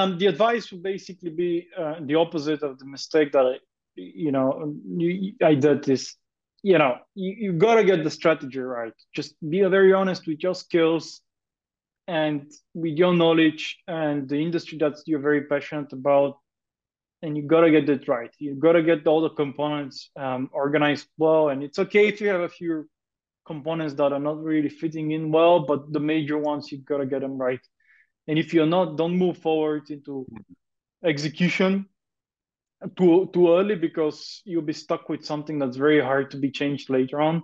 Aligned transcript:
Um, 0.00 0.18
the 0.18 0.26
advice 0.26 0.70
would 0.70 0.82
basically 0.82 1.30
be 1.30 1.68
uh, 1.76 1.96
the 2.00 2.14
opposite 2.14 2.62
of 2.62 2.78
the 2.78 2.86
mistake 2.86 3.32
that 3.32 3.44
I, 3.44 3.56
you 3.96 4.32
know, 4.32 4.74
you, 4.86 5.34
I 5.42 5.54
did 5.54 5.84
this. 5.84 6.16
You 6.62 6.78
know, 6.78 6.98
you, 7.14 7.34
you 7.38 7.52
gotta 7.52 7.84
get 7.84 8.04
the 8.04 8.10
strategy 8.10 8.60
right. 8.60 8.92
Just 9.14 9.34
be 9.48 9.62
very 9.62 9.92
honest 9.92 10.26
with 10.26 10.42
your 10.42 10.54
skills 10.54 11.20
and 12.10 12.50
with 12.74 12.98
your 12.98 13.14
knowledge 13.14 13.78
and 13.86 14.28
the 14.28 14.36
industry 14.36 14.78
that 14.78 14.94
you're 15.06 15.20
very 15.20 15.44
passionate 15.44 15.92
about 15.92 16.38
and 17.22 17.36
you 17.36 17.42
gotta 17.44 17.70
get 17.70 17.88
it 17.88 18.08
right 18.08 18.34
you 18.38 18.54
gotta 18.54 18.82
get 18.82 19.06
all 19.06 19.20
the 19.20 19.30
components 19.30 20.10
um, 20.16 20.50
organized 20.52 21.06
well 21.18 21.50
and 21.50 21.62
it's 21.62 21.78
okay 21.78 22.08
if 22.08 22.20
you 22.20 22.28
have 22.28 22.40
a 22.40 22.48
few 22.48 22.88
components 23.46 23.94
that 23.94 24.12
are 24.12 24.18
not 24.18 24.42
really 24.42 24.68
fitting 24.68 25.12
in 25.12 25.30
well 25.30 25.60
but 25.60 25.92
the 25.92 26.00
major 26.00 26.38
ones 26.38 26.72
you 26.72 26.78
gotta 26.78 27.06
get 27.06 27.20
them 27.20 27.38
right 27.38 27.60
and 28.28 28.38
if 28.38 28.54
you're 28.54 28.66
not 28.66 28.96
don't 28.96 29.16
move 29.16 29.38
forward 29.38 29.90
into 29.90 30.26
execution 31.04 31.86
too 32.96 33.28
too 33.32 33.52
early 33.52 33.74
because 33.74 34.42
you'll 34.44 34.62
be 34.62 34.72
stuck 34.72 35.08
with 35.08 35.24
something 35.24 35.58
that's 35.58 35.76
very 35.76 36.00
hard 36.00 36.30
to 36.30 36.36
be 36.36 36.50
changed 36.50 36.90
later 36.90 37.20
on 37.20 37.42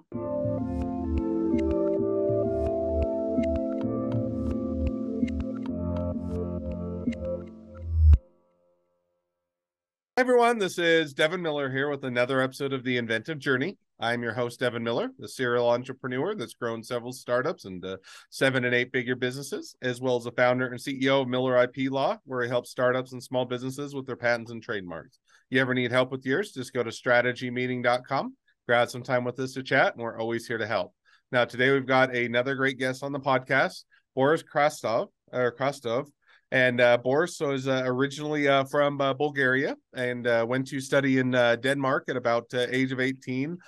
Hi, 10.18 10.22
everyone. 10.22 10.56
This 10.56 10.78
is 10.78 11.12
Devin 11.12 11.42
Miller 11.42 11.70
here 11.70 11.90
with 11.90 12.02
another 12.02 12.40
episode 12.40 12.72
of 12.72 12.84
The 12.84 12.96
Inventive 12.96 13.38
Journey. 13.38 13.76
I'm 13.98 14.23
your 14.23 14.34
host, 14.34 14.60
Devin 14.60 14.82
Miller, 14.82 15.10
the 15.18 15.28
serial 15.28 15.70
entrepreneur 15.70 16.34
that's 16.34 16.52
grown 16.52 16.82
several 16.82 17.12
startups 17.12 17.64
uh, 17.64 17.96
seven 18.28 18.66
and 18.66 18.74
eight 18.74 18.92
figure 18.92 19.16
businesses, 19.16 19.74
as 19.80 20.02
well 20.02 20.16
as 20.16 20.24
the 20.24 20.32
founder 20.32 20.66
and 20.66 20.78
CEO 20.78 21.23
of 21.23 21.28
Miller 21.28 21.62
IP 21.62 21.91
Law, 21.91 22.18
where 22.24 22.42
he 22.42 22.48
helps 22.48 22.70
startups 22.70 23.12
and 23.12 23.23
small 23.23 23.46
businesses 23.46 23.95
with 23.95 24.06
their 24.06 24.16
patents 24.16 24.51
and 24.51 24.62
trademarks. 24.62 25.18
You 25.48 25.62
ever 25.62 25.73
need 25.73 25.92
help 25.92 26.10
with 26.10 26.27
yours? 26.27 26.52
Just 26.52 26.74
go 26.74 26.82
to 26.82 26.90
strategymeeting.com, 26.90 28.37
grab 28.66 28.90
some 28.90 29.02
time 29.02 29.24
with 29.24 29.38
us 29.40 29.54
to 29.54 29.62
chat, 29.62 29.95
and 29.95 30.02
we're 30.02 30.20
always 30.20 30.46
here 30.46 30.59
to 30.59 30.66
help. 30.66 30.92
Now, 31.32 31.46
today 31.46 31.70
we've 31.70 31.87
got 31.87 32.15
another 32.15 32.54
great 32.54 32.79
guest 32.79 33.02
on 33.02 33.13
the 33.13 33.20
podcast, 33.20 33.85
Boris 34.15 34.42
Krastov, 34.42 35.09
or 35.32 35.52
Krastov. 35.52 36.07
And 36.52 36.80
uh, 36.80 36.98
Boris 36.98 37.40
was 37.40 37.66
uh, 37.66 37.82
originally 37.86 38.46
uh, 38.46 38.64
from 38.64 39.00
uh, 39.00 39.12
Bulgaria 39.14 39.76
and 39.94 40.26
uh, 40.26 40.46
went 40.48 40.68
to 40.68 40.80
study 40.80 41.18
in 41.18 41.34
uh, 41.34 41.56
Denmark 41.56 42.04
at 42.08 42.16
about 42.16 42.52
age 42.54 42.92
of 42.92 43.00
18. 43.00 43.58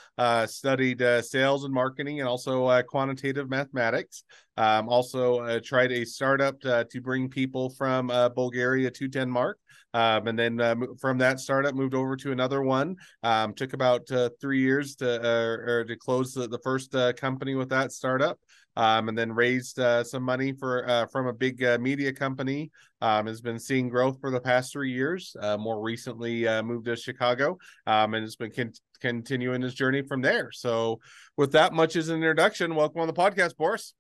studied 0.47 1.03
sales 1.23 1.65
and 1.65 1.75
marketing 1.75 2.21
and 2.21 2.29
also 2.29 2.81
quantitative 2.83 3.51
mathematics. 3.51 4.23
Um, 4.57 4.89
also 4.89 5.61
tried 5.61 5.93
a 5.93 6.05
startup 6.05 6.61
to, 6.61 7.01
bring 7.01 7.29
people 7.29 7.71
from 7.71 8.09
Bulgaria 8.35 8.91
to 8.91 9.09
Denmark. 9.09 9.59
Um, 9.95 10.29
and 10.29 10.39
then 10.39 10.61
from 11.01 11.19
that 11.19 11.41
startup, 11.41 11.75
moved 11.75 11.95
over 11.95 12.15
to 12.17 12.33
another 12.33 12.63
one. 12.63 12.97
Um, 13.23 13.55
took 13.55 13.73
about 13.73 14.11
uh, 14.11 14.31
three 14.41 14.61
years 14.61 14.97
to 14.97 15.21
uh, 15.21 15.71
or 15.71 15.85
to 15.85 15.97
close 15.97 16.35
the, 16.35 16.47
the 16.47 16.59
first 16.59 16.95
company 17.17 17.55
with 17.55 17.71
that 17.71 17.93
startup. 17.93 18.39
Um, 18.79 19.09
and 19.09 19.19
then 19.19 19.33
raised 19.33 19.81
uh, 19.81 20.05
some 20.05 20.23
money 20.23 20.53
for 20.53 20.89
uh, 20.89 21.07
from 21.09 21.27
a 21.27 21.33
big 21.33 21.61
media 21.81 22.13
company. 22.13 22.71
Um, 23.01 23.27
has 23.27 23.41
been 23.41 23.59
seeing 23.59 23.89
growth 23.89 24.21
for 24.21 24.31
the 24.31 24.41
past 24.41 24.73
three 24.73 24.93
years. 24.93 25.37
more 25.59 25.81
recently, 25.81 26.45
moved 26.63 26.87
to 26.87 26.97
Chicago, 26.97 27.59
um, 27.87 28.15
and 28.15 28.23
has 28.23 28.37
been 28.37 28.53
con- 28.53 28.73
continuing 29.01 29.63
his 29.63 29.75
journey 29.75 30.03
from 30.03 30.23
there. 30.23 30.51
So, 30.53 31.01
with 31.37 31.53
that 31.53 31.73
much 31.73 31.97
as 31.97 32.09
an 32.09 32.17
introduction, 32.17 32.77
welcome 32.77 33.01
on 33.01 33.09
the 33.09 33.13
podcast, 33.13 33.57
Boris. 33.57 33.95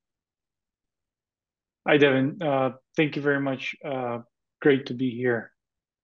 Hi, 1.87 1.97
Devin. 1.97 2.39
thank 2.97 3.17
you 3.17 3.23
very 3.23 3.41
much. 3.41 3.75
great 4.61 4.87
to 4.87 4.95
be 4.95 5.11
here. 5.11 5.51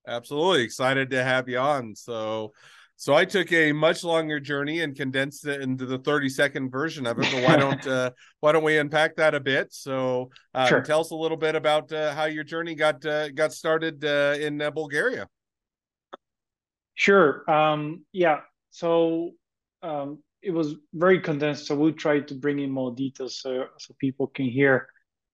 Absolutely 0.06 0.62
excited 0.62 1.10
to 1.10 1.22
have 1.22 1.48
you 1.48 1.58
on. 1.58 1.94
So, 1.94 2.52
so 2.96 3.14
I 3.14 3.24
took 3.24 3.52
a 3.52 3.72
much 3.72 4.04
longer 4.04 4.38
journey 4.38 4.80
and 4.80 4.94
condensed 4.94 5.46
it 5.46 5.60
into 5.60 5.84
the 5.84 5.98
30 5.98 6.28
second 6.28 6.70
version 6.70 7.06
of 7.06 7.18
it. 7.18 7.26
But 7.32 7.44
why 7.44 7.56
don't 7.56 7.86
uh, 7.98 8.10
why 8.40 8.52
don't 8.52 8.62
we 8.62 8.78
unpack 8.78 9.16
that 9.16 9.34
a 9.34 9.40
bit? 9.40 9.72
So, 9.72 10.30
uh, 10.54 10.66
sure. 10.66 10.80
tell 10.80 11.00
us 11.00 11.10
a 11.10 11.16
little 11.16 11.36
bit 11.36 11.54
about 11.56 11.92
uh, 11.92 12.14
how 12.14 12.26
your 12.26 12.44
journey 12.44 12.74
got 12.74 13.04
uh, 13.04 13.30
got 13.30 13.52
started 13.52 14.04
uh, 14.04 14.36
in 14.38 14.62
uh, 14.62 14.70
Bulgaria. 14.70 15.28
Sure. 16.94 17.48
Um, 17.50 18.04
yeah. 18.12 18.40
So 18.70 19.32
um, 19.82 20.22
it 20.40 20.52
was 20.52 20.76
very 20.92 21.20
condensed. 21.20 21.66
So 21.66 21.74
we'll 21.74 21.92
try 21.92 22.20
to 22.20 22.34
bring 22.34 22.60
in 22.60 22.70
more 22.70 22.94
details 22.94 23.40
so 23.40 23.66
so 23.78 23.94
people 23.98 24.28
can 24.28 24.46
hear 24.46 24.88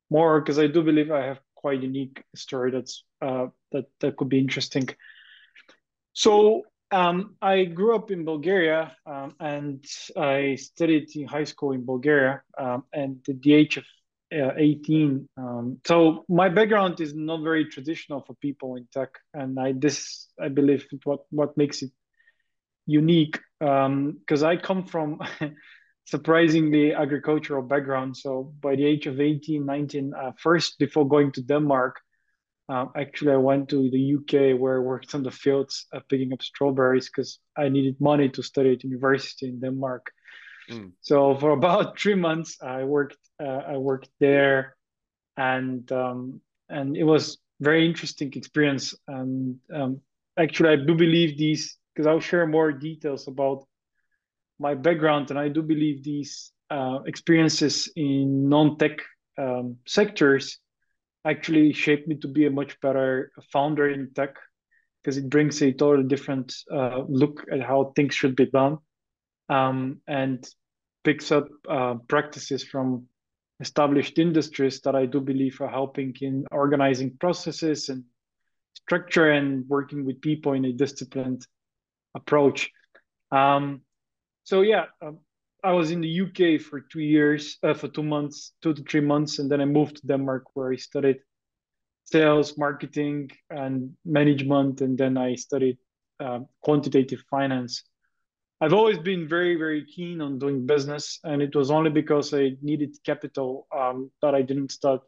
more 0.09 0.41
because 0.41 0.59
I 0.59 0.67
do 0.67 0.83
believe 0.83 1.11
I 1.11 1.27
have 1.27 1.41
quite 1.55 1.81
a 1.81 1.83
unique 1.83 2.25
story 2.35 2.71
that's 2.71 3.05
uh, 3.21 3.49
that 3.73 3.85
that 4.01 4.17
could 4.17 4.31
be 4.31 4.39
interesting. 4.39 4.89
So 6.15 6.63
um, 6.91 7.37
I 7.41 7.65
grew 7.65 7.95
up 7.95 8.11
in 8.11 8.25
Bulgaria 8.25 8.97
um, 9.07 9.35
and 9.41 9.85
I 10.17 10.57
studied 10.57 11.09
in 11.15 11.27
high 11.27 11.45
school 11.45 11.73
in 11.73 11.85
Bulgaria. 11.85 12.43
Um, 12.59 12.85
and 12.93 13.19
at 13.29 13.41
the 13.43 13.55
age 13.55 13.77
of 13.77 13.85
uh, 14.33 14.53
18, 14.57 15.29
um, 15.37 15.79
so 15.87 16.25
my 16.29 16.49
background 16.49 17.01
is 17.01 17.15
not 17.15 17.43
very 17.43 17.67
traditional 17.67 18.23
for 18.23 18.35
people 18.35 18.77
in 18.77 18.87
tech, 18.93 19.11
and 19.35 19.59
I 19.59 19.73
this 19.73 20.29
I 20.41 20.49
believe 20.49 20.87
what 21.05 21.21
what 21.31 21.57
makes 21.57 21.83
it 21.83 21.91
unique 22.87 23.39
because 23.59 24.43
um, 24.43 24.49
I 24.49 24.57
come 24.57 24.85
from 24.85 25.21
surprisingly 26.07 26.95
agricultural 26.95 27.63
background. 27.63 28.17
So 28.17 28.53
by 28.61 28.77
the 28.77 28.85
age 28.85 29.07
of 29.07 29.21
18, 29.21 29.65
19, 29.65 30.13
uh, 30.15 30.33
first 30.39 30.79
before 30.79 31.09
going 31.09 31.33
to 31.33 31.43
Denmark, 31.43 32.01
uh, 32.71 32.87
actually 32.95 33.33
I 33.33 33.37
went 33.37 33.69
to 33.71 33.91
the 33.91 34.15
UK 34.15 34.59
where 34.59 34.77
I 34.77 34.79
worked 34.79 35.15
on 35.15 35.25
the 35.25 35.31
fields 35.31 35.87
uh, 35.93 36.01
picking 36.09 36.33
up 36.33 36.41
strawberries 36.41 37.09
because 37.09 37.41
I 37.57 37.69
needed 37.69 38.01
money 38.01 38.29
to 38.29 38.43
study 38.43 38.73
at 38.73 38.85
university 38.85 39.49
in 39.49 39.59
Denmark. 39.61 40.07
Mm. 40.71 40.93
So 41.01 41.35
for 41.35 41.51
about 41.61 41.99
three 41.99 42.15
months, 42.15 42.59
I 42.63 42.85
worked 42.85 43.19
uh, 43.43 43.63
I 43.75 43.77
worked 43.77 44.11
there, 44.21 44.77
and 45.37 45.91
um, 45.91 46.41
and 46.69 46.97
it 46.97 47.05
was 47.05 47.39
very 47.61 47.87
interesting 47.87 48.33
experience. 48.35 48.95
And 49.09 49.59
um, 49.75 50.01
actually, 50.39 50.71
I 50.71 50.77
do 50.77 50.95
believe 50.95 51.37
these 51.37 51.77
because 51.93 52.07
I'll 52.07 52.21
share 52.21 52.47
more 52.47 52.71
details 52.71 53.27
about 53.27 53.67
my 54.61 54.75
background, 54.75 55.31
and 55.31 55.39
I 55.39 55.49
do 55.49 55.63
believe 55.63 56.05
these 56.05 56.53
uh, 56.71 57.01
experiences 57.05 57.91
in 57.97 58.49
non-tech 58.49 59.01
um, 59.39 59.79
sectors 59.87 60.61
actually 61.27 61.73
shaped 61.73 62.09
me 62.09 62.17
to 62.17 62.29
be 62.29 62.47
a 62.47 62.51
much 62.51 62.81
better 62.81 63.33
founder 63.53 63.89
in 63.89 64.13
tech 64.15 64.37
because 65.03 65.17
it 65.17 65.31
brings 65.31 65.61
a 65.63 65.73
totally 65.73 66.07
different 66.07 66.55
uh, 66.73 67.03
look 67.09 67.45
at 67.53 67.63
how 67.63 67.93
things 67.97 68.15
should 68.15 68.37
be 68.37 68.47
done 68.47 68.79
um, 69.49 70.01
and 70.07 70.47
picks 71.05 71.33
up 71.33 71.49
uh, 71.69 71.95
practices 72.09 72.63
from 72.65 73.07
established 73.61 74.19
industries 74.19 74.81
that 74.81 74.95
I 74.95 75.07
do 75.07 75.21
believe 75.21 75.61
are 75.61 75.69
helping 75.69 76.15
in 76.21 76.45
organizing 76.51 77.17
processes 77.19 77.89
and 77.89 78.05
structure 78.75 79.31
and 79.31 79.69
working 79.69 80.05
with 80.05 80.21
people 80.21 80.55
in 80.55 80.65
a 80.65 80.73
disciplined 80.73 81.47
approach. 82.15 82.71
Um, 83.31 83.83
so 84.45 84.63
yeah, 84.63 84.87
um, 85.03 85.19
I 85.63 85.73
was 85.73 85.91
in 85.91 86.01
the 86.01 86.21
UK 86.23 86.61
for 86.61 86.81
two 86.81 87.01
years, 87.01 87.59
uh, 87.63 87.75
for 87.75 87.89
two 87.89 88.03
months, 88.03 88.53
two 88.63 88.75
to 88.75 88.83
three 88.83 89.01
months, 89.01 89.39
and 89.39 89.51
then 89.51 89.61
I 89.61 89.65
moved 89.65 89.97
to 89.97 90.07
Denmark 90.07 90.45
where 90.55 90.73
I 90.73 90.77
studied 90.77 91.19
sales, 92.05 92.59
marketing, 92.59 93.31
and 93.51 93.97
management, 94.05 94.81
and 94.81 94.97
then 94.99 95.17
I 95.17 95.35
studied 95.35 95.79
uh, 96.19 96.41
quantitative 96.63 97.23
finance. 97.31 97.83
I've 98.61 98.75
always 98.75 98.99
been 98.99 99.29
very, 99.29 99.57
very 99.57 99.87
keen 99.87 100.21
on 100.21 100.39
doing 100.39 100.67
business, 100.67 101.19
and 101.25 101.41
it 101.41 101.55
was 101.55 101.71
only 101.71 101.91
because 101.91 102.35
I 102.35 102.57
needed 102.61 102.97
capital 103.05 103.67
um, 103.75 104.11
that 104.23 104.35
I 104.35 104.43
didn't 104.43 104.73
start 104.73 105.01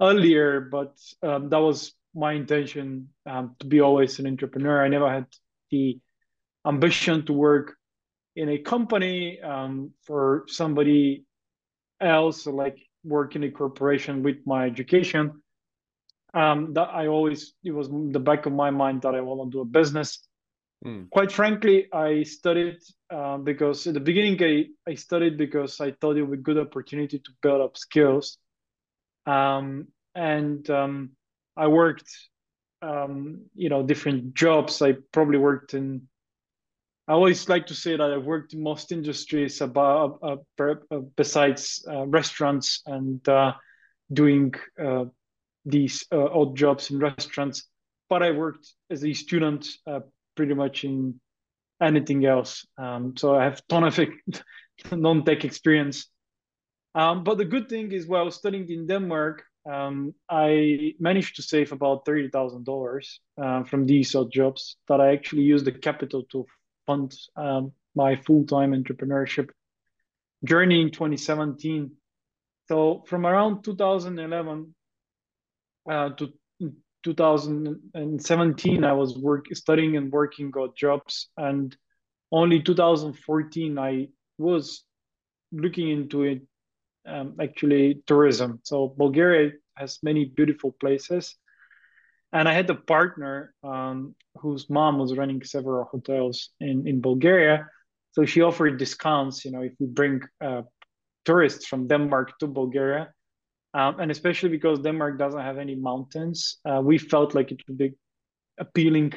earlier. 0.00 0.60
But 0.60 0.96
um, 1.22 1.48
that 1.48 1.58
was 1.58 1.92
my 2.14 2.34
intention 2.34 3.08
um, 3.26 3.56
to 3.58 3.66
be 3.66 3.80
always 3.80 4.18
an 4.18 4.26
entrepreneur. 4.26 4.84
I 4.84 4.88
never 4.88 5.10
had 5.10 5.26
the 5.70 5.98
ambition 6.64 7.26
to 7.26 7.32
work 7.32 7.74
in 8.36 8.48
a 8.48 8.58
company 8.58 9.40
um, 9.40 9.92
for 10.02 10.44
somebody 10.48 11.24
else, 12.00 12.46
like 12.46 12.78
work 13.04 13.36
in 13.36 13.44
a 13.44 13.50
corporation 13.50 14.22
with 14.22 14.38
my 14.46 14.66
education. 14.66 15.42
Um, 16.34 16.72
that 16.72 16.88
I 16.88 17.08
always 17.08 17.54
it 17.62 17.72
was 17.72 17.88
the 17.88 18.20
back 18.20 18.46
of 18.46 18.52
my 18.52 18.70
mind 18.70 19.02
that 19.02 19.14
I 19.14 19.20
want 19.20 19.50
to 19.50 19.56
do 19.56 19.60
a 19.60 19.64
business. 19.66 20.18
Mm. 20.84 21.10
Quite 21.10 21.30
frankly, 21.30 21.86
I 21.92 22.22
studied 22.22 22.78
uh, 23.10 23.36
because 23.36 23.86
at 23.86 23.94
the 23.94 24.00
beginning 24.00 24.42
I, 24.42 24.90
I 24.90 24.94
studied 24.94 25.36
because 25.36 25.80
I 25.80 25.92
thought 25.92 26.16
it 26.16 26.22
would 26.22 26.42
be 26.42 26.52
a 26.52 26.54
good 26.54 26.66
opportunity 26.66 27.18
to 27.18 27.30
build 27.42 27.60
up 27.60 27.76
skills. 27.76 28.38
Um, 29.26 29.88
and 30.14 30.68
um, 30.70 31.10
I 31.56 31.68
worked, 31.68 32.10
um, 32.80 33.42
you 33.54 33.68
know, 33.68 33.82
different 33.82 34.34
jobs. 34.34 34.82
I 34.82 34.96
probably 35.12 35.38
worked 35.38 35.74
in 35.74 36.08
I 37.08 37.14
always 37.14 37.48
like 37.48 37.66
to 37.66 37.74
say 37.74 37.96
that 37.96 38.12
I've 38.12 38.24
worked 38.24 38.54
in 38.54 38.62
most 38.62 38.92
industries 38.92 39.60
about 39.60 40.20
uh, 40.22 40.36
uh, 40.60 41.00
besides 41.16 41.84
uh, 41.90 42.06
restaurants 42.06 42.80
and 42.86 43.28
uh, 43.28 43.54
doing 44.12 44.54
uh, 44.80 45.06
these 45.64 46.04
uh, 46.12 46.28
odd 46.32 46.56
jobs 46.56 46.90
in 46.90 47.00
restaurants, 47.00 47.68
but 48.08 48.22
I 48.22 48.30
worked 48.30 48.68
as 48.88 49.04
a 49.04 49.12
student 49.12 49.66
uh, 49.84 50.00
pretty 50.36 50.54
much 50.54 50.84
in 50.84 51.20
anything 51.80 52.24
else. 52.24 52.64
Um, 52.78 53.16
so 53.16 53.34
I 53.34 53.44
have 53.44 53.66
ton 53.68 53.82
of 53.82 53.98
non-tech 54.92 55.44
experience. 55.44 56.08
Um, 56.94 57.24
but 57.24 57.36
the 57.36 57.44
good 57.44 57.68
thing 57.68 57.90
is, 57.90 58.06
while 58.06 58.30
studying 58.30 58.70
in 58.70 58.86
Denmark, 58.86 59.42
um, 59.68 60.14
I 60.28 60.94
managed 61.00 61.36
to 61.36 61.42
save 61.42 61.72
about 61.72 62.04
thirty 62.04 62.28
thousand 62.28 62.62
uh, 62.62 62.70
dollars 62.72 63.20
from 63.66 63.86
these 63.86 64.14
odd 64.14 64.30
jobs 64.30 64.76
that 64.88 65.00
I 65.00 65.12
actually 65.12 65.42
used 65.42 65.64
the 65.64 65.72
capital 65.72 66.24
to 66.32 66.46
fund 66.86 67.14
um, 67.36 67.72
my 67.94 68.16
full-time 68.16 68.72
entrepreneurship 68.72 69.50
journey 70.44 70.80
in 70.80 70.90
2017. 70.90 71.92
So 72.68 73.04
from 73.06 73.26
around 73.26 73.62
2011 73.64 74.74
uh, 75.90 76.10
to 76.10 76.32
2017, 77.02 78.84
I 78.84 78.92
was 78.92 79.18
work 79.18 79.46
studying 79.52 79.96
and 79.96 80.12
working 80.12 80.50
got 80.50 80.76
jobs, 80.76 81.28
and 81.36 81.76
only 82.30 82.62
2014 82.62 83.78
I 83.78 84.08
was 84.38 84.84
looking 85.50 85.90
into 85.90 86.22
it 86.22 86.42
um, 87.06 87.36
actually 87.40 88.02
tourism. 88.06 88.60
So 88.62 88.94
Bulgaria 88.96 89.52
has 89.76 89.98
many 90.02 90.26
beautiful 90.26 90.72
places, 90.80 91.36
and 92.32 92.48
I 92.48 92.54
had 92.54 92.68
a 92.70 92.74
partner 92.74 93.54
um, 93.62 94.14
whose 94.36 94.68
mom 94.70 94.98
was 94.98 95.16
running 95.16 95.42
several 95.44 95.84
hotels 95.84 96.50
in 96.60 96.86
in 96.86 97.00
Bulgaria. 97.00 97.68
So 98.12 98.24
she 98.26 98.42
offered 98.42 98.78
discounts, 98.78 99.44
you 99.44 99.52
know, 99.52 99.62
if 99.62 99.72
we 99.80 99.86
bring 99.86 100.20
uh, 100.40 100.62
tourists 101.24 101.66
from 101.66 101.88
Denmark 101.88 102.38
to 102.40 102.46
Bulgaria, 102.46 103.12
um, 103.74 104.00
and 104.00 104.10
especially 104.10 104.50
because 104.50 104.80
Denmark 104.80 105.18
doesn't 105.18 105.40
have 105.40 105.58
any 105.58 105.74
mountains, 105.74 106.58
uh, 106.68 106.80
we 106.84 106.98
felt 106.98 107.34
like 107.34 107.52
it 107.52 107.62
would 107.66 107.78
be 107.78 107.94
appealing 108.58 109.12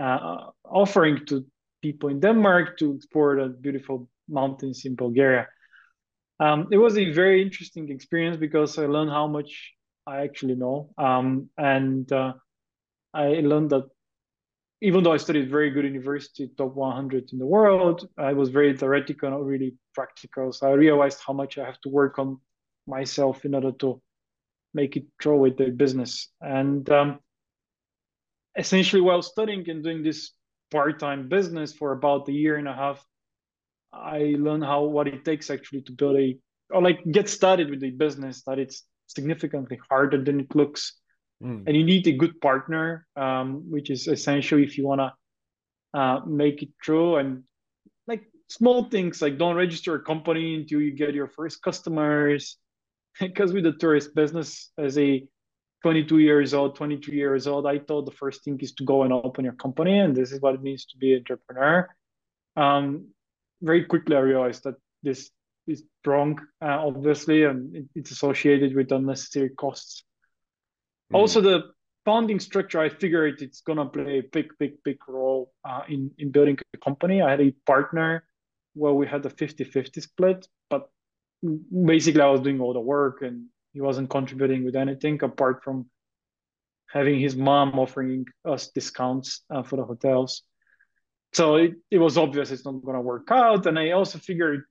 uh, 0.00 0.46
offering 0.64 1.26
to 1.26 1.44
people 1.82 2.08
in 2.08 2.20
Denmark 2.20 2.78
to 2.78 2.94
explore 2.94 3.36
the 3.36 3.48
beautiful 3.48 4.08
mountains 4.28 4.84
in 4.84 4.94
Bulgaria. 4.94 5.46
Um, 6.38 6.68
it 6.70 6.78
was 6.78 6.98
a 6.98 7.12
very 7.12 7.42
interesting 7.42 7.90
experience 7.90 8.36
because 8.36 8.78
I 8.78 8.86
learned 8.86 9.10
how 9.10 9.26
much 9.26 9.72
I 10.06 10.22
actually 10.22 10.54
know, 10.54 10.90
um, 10.98 11.50
and 11.58 12.10
uh, 12.12 12.34
I 13.12 13.40
learned 13.40 13.70
that 13.70 13.84
even 14.82 15.02
though 15.02 15.12
I 15.12 15.16
studied 15.16 15.50
very 15.50 15.70
good 15.70 15.84
university, 15.84 16.50
top 16.56 16.74
100 16.74 17.32
in 17.32 17.38
the 17.38 17.46
world, 17.46 18.08
I 18.18 18.34
was 18.34 18.50
very 18.50 18.76
theoretical, 18.76 19.30
not 19.30 19.44
really 19.44 19.74
practical. 19.94 20.52
So 20.52 20.68
I 20.68 20.72
realized 20.72 21.20
how 21.26 21.32
much 21.32 21.56
I 21.56 21.64
have 21.64 21.80
to 21.80 21.88
work 21.88 22.18
on 22.18 22.38
myself 22.86 23.44
in 23.44 23.54
order 23.54 23.72
to 23.72 24.00
make 24.74 24.96
it 24.96 25.06
through 25.20 25.38
with 25.38 25.56
the 25.56 25.70
business. 25.70 26.28
And 26.40 26.88
um, 26.90 27.20
essentially, 28.56 29.00
while 29.00 29.22
studying 29.22 29.68
and 29.70 29.82
doing 29.82 30.02
this 30.02 30.32
part-time 30.70 31.28
business 31.28 31.72
for 31.72 31.92
about 31.92 32.28
a 32.28 32.32
year 32.32 32.56
and 32.56 32.68
a 32.68 32.74
half, 32.74 33.04
I 33.92 34.34
learned 34.38 34.64
how 34.64 34.84
what 34.84 35.08
it 35.08 35.24
takes 35.24 35.50
actually 35.50 35.82
to 35.82 35.92
build 35.92 36.16
a 36.16 36.38
or 36.70 36.82
like 36.82 37.00
get 37.10 37.28
started 37.28 37.70
with 37.70 37.82
a 37.84 37.90
business 37.90 38.42
that 38.46 38.58
it's 38.58 38.82
significantly 39.06 39.78
harder 39.88 40.22
than 40.22 40.40
it 40.40 40.54
looks. 40.54 40.94
Mm. 41.42 41.64
And 41.66 41.76
you 41.76 41.84
need 41.84 42.06
a 42.06 42.12
good 42.12 42.40
partner, 42.40 43.06
um, 43.16 43.70
which 43.70 43.90
is 43.90 44.06
essential 44.08 44.58
if 44.58 44.78
you 44.78 44.86
want 44.86 45.00
to 45.00 45.98
uh, 45.98 46.20
make 46.26 46.62
it 46.62 46.70
through. 46.84 47.16
And 47.16 47.44
like 48.06 48.24
small 48.48 48.84
things 48.84 49.20
like 49.20 49.38
don't 49.38 49.56
register 49.56 49.94
a 49.94 50.02
company 50.02 50.54
until 50.54 50.80
you 50.80 50.92
get 50.92 51.14
your 51.14 51.28
first 51.28 51.62
customers 51.62 52.56
because 53.20 53.52
with 53.52 53.64
the 53.64 53.72
tourist 53.72 54.14
business 54.14 54.70
as 54.78 54.98
a 54.98 55.26
22 55.82 56.18
years 56.18 56.54
old 56.54 56.74
23 56.76 57.16
years 57.16 57.46
old 57.46 57.66
i 57.66 57.78
thought 57.78 58.04
the 58.04 58.10
first 58.12 58.44
thing 58.44 58.58
is 58.60 58.72
to 58.72 58.84
go 58.84 59.02
and 59.02 59.12
open 59.12 59.44
your 59.44 59.54
company 59.54 59.98
and 59.98 60.16
this 60.16 60.32
is 60.32 60.40
what 60.40 60.54
it 60.54 60.62
means 60.62 60.84
to 60.86 60.96
be 60.98 61.12
an 61.12 61.18
entrepreneur 61.18 61.88
um, 62.56 63.08
very 63.62 63.84
quickly 63.84 64.16
i 64.16 64.20
realized 64.20 64.64
that 64.64 64.74
this 65.02 65.30
is 65.66 65.82
wrong 66.04 66.38
uh, 66.62 66.86
obviously 66.86 67.44
and 67.44 67.74
it, 67.74 67.84
it's 67.94 68.10
associated 68.10 68.74
with 68.74 68.92
unnecessary 68.92 69.50
costs 69.50 70.04
mm. 71.12 71.16
also 71.16 71.40
the 71.40 71.62
founding 72.04 72.38
structure 72.38 72.80
i 72.80 72.88
figured 72.88 73.42
it's 73.42 73.60
going 73.62 73.78
to 73.78 73.86
play 73.86 74.18
a 74.18 74.22
big 74.32 74.48
big 74.58 74.72
big 74.84 74.98
role 75.08 75.52
uh, 75.64 75.82
in 75.88 76.10
in 76.18 76.30
building 76.30 76.58
a 76.74 76.78
company 76.78 77.20
i 77.22 77.30
had 77.30 77.40
a 77.40 77.50
partner 77.66 78.24
where 78.74 78.92
we 78.92 79.06
had 79.06 79.24
a 79.24 79.30
50-50 79.30 80.02
split 80.02 80.46
but 80.70 80.88
basically 81.84 82.20
I 82.20 82.30
was 82.30 82.40
doing 82.40 82.60
all 82.60 82.72
the 82.72 82.80
work 82.80 83.22
and 83.22 83.46
he 83.72 83.80
wasn't 83.80 84.10
contributing 84.10 84.64
with 84.64 84.76
anything 84.76 85.22
apart 85.22 85.62
from 85.62 85.86
having 86.90 87.18
his 87.20 87.36
mom 87.36 87.78
offering 87.78 88.24
us 88.44 88.68
discounts 88.68 89.42
uh, 89.50 89.62
for 89.62 89.76
the 89.76 89.84
hotels. 89.84 90.42
So 91.32 91.56
it, 91.56 91.74
it 91.90 91.98
was 91.98 92.16
obvious 92.16 92.50
it's 92.50 92.64
not 92.64 92.82
going 92.82 92.94
to 92.94 93.00
work 93.00 93.28
out. 93.30 93.66
And 93.66 93.78
I 93.78 93.90
also 93.90 94.18
figured, 94.18 94.64